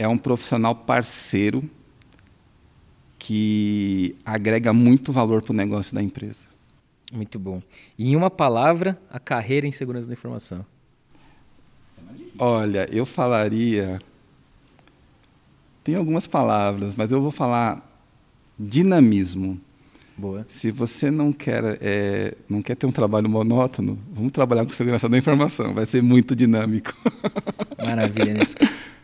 [0.00, 1.62] é um profissional parceiro
[3.18, 6.40] que agrega muito valor para o negócio da empresa.
[7.12, 7.62] Muito bom.
[7.98, 10.64] E em uma palavra, a carreira em segurança da informação.
[12.38, 14.00] Olha, eu falaria.
[15.84, 17.86] Tem algumas palavras, mas eu vou falar
[18.58, 19.60] dinamismo.
[20.16, 20.46] Boa.
[20.48, 25.10] Se você não quer, é, não quer ter um trabalho monótono, vamos trabalhar com segurança
[25.10, 25.74] da informação.
[25.74, 26.96] Vai ser muito dinâmico.
[27.76, 28.56] Maravilha, Nisso.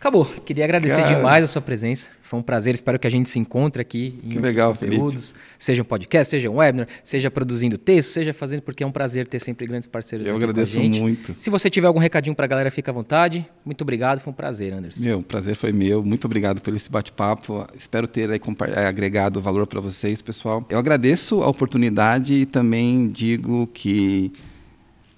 [0.07, 0.25] Acabou.
[0.25, 1.17] Queria agradecer Cara.
[1.17, 2.11] demais a sua presença.
[2.23, 2.77] Foi um prazer.
[2.77, 5.33] Espero que a gente se encontre aqui em que legal, conteúdos.
[5.33, 5.47] Felipe.
[5.59, 9.27] Seja um podcast, seja um webinar, seja produzindo texto, seja fazendo, porque é um prazer
[9.27, 11.35] ter sempre grandes parceiros Eu agradeço muito.
[11.37, 13.45] Se você tiver algum recadinho para a galera, fica à vontade.
[13.65, 14.21] Muito obrigado.
[14.21, 15.03] Foi um prazer, Anderson.
[15.03, 16.05] Meu, prazer foi meu.
[16.05, 17.67] Muito obrigado por esse bate-papo.
[17.77, 18.41] Espero ter aí,
[18.77, 20.65] eh, agregado valor para vocês, pessoal.
[20.71, 24.33] Eu agradeço a oportunidade e também digo que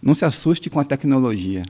[0.01, 1.63] não se assuste com a tecnologia.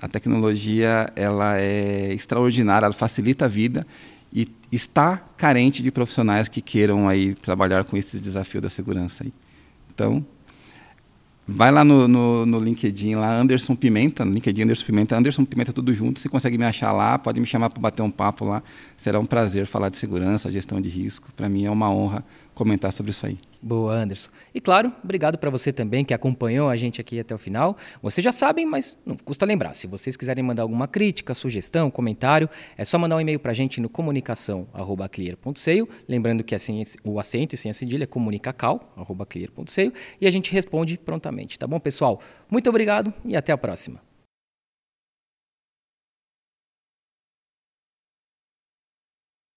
[0.00, 3.86] A tecnologia ela é extraordinária, ela facilita a vida
[4.32, 9.24] e está carente de profissionais que queiram aí trabalhar com esse desafio da segurança.
[9.24, 9.32] Aí.
[9.92, 10.24] Então,
[11.46, 15.92] vai lá no, no, no, LinkedIn, lá Anderson Pimenta, LinkedIn Anderson Pimenta, Anderson Pimenta tudo
[15.92, 18.62] junto, você consegue me achar lá, pode me chamar para bater um papo lá.
[18.96, 21.30] Será um prazer falar de segurança, gestão de risco.
[21.36, 22.24] Para mim é uma honra
[22.60, 23.38] comentar sobre isso aí.
[23.62, 24.28] Boa, Anderson.
[24.54, 27.74] E claro, obrigado para você também que acompanhou a gente aqui até o final.
[28.02, 29.72] Vocês já sabem, mas não custa lembrar.
[29.72, 33.54] Se vocês quiserem mandar alguma crítica, sugestão, comentário, é só mandar um e-mail para a
[33.54, 40.26] gente no comunicação@clear.seio, lembrando que assim o acento e sem a cedilha é comunicacal@clear.seio e
[40.26, 42.20] a gente responde prontamente, tá bom, pessoal?
[42.50, 44.09] Muito obrigado e até a próxima.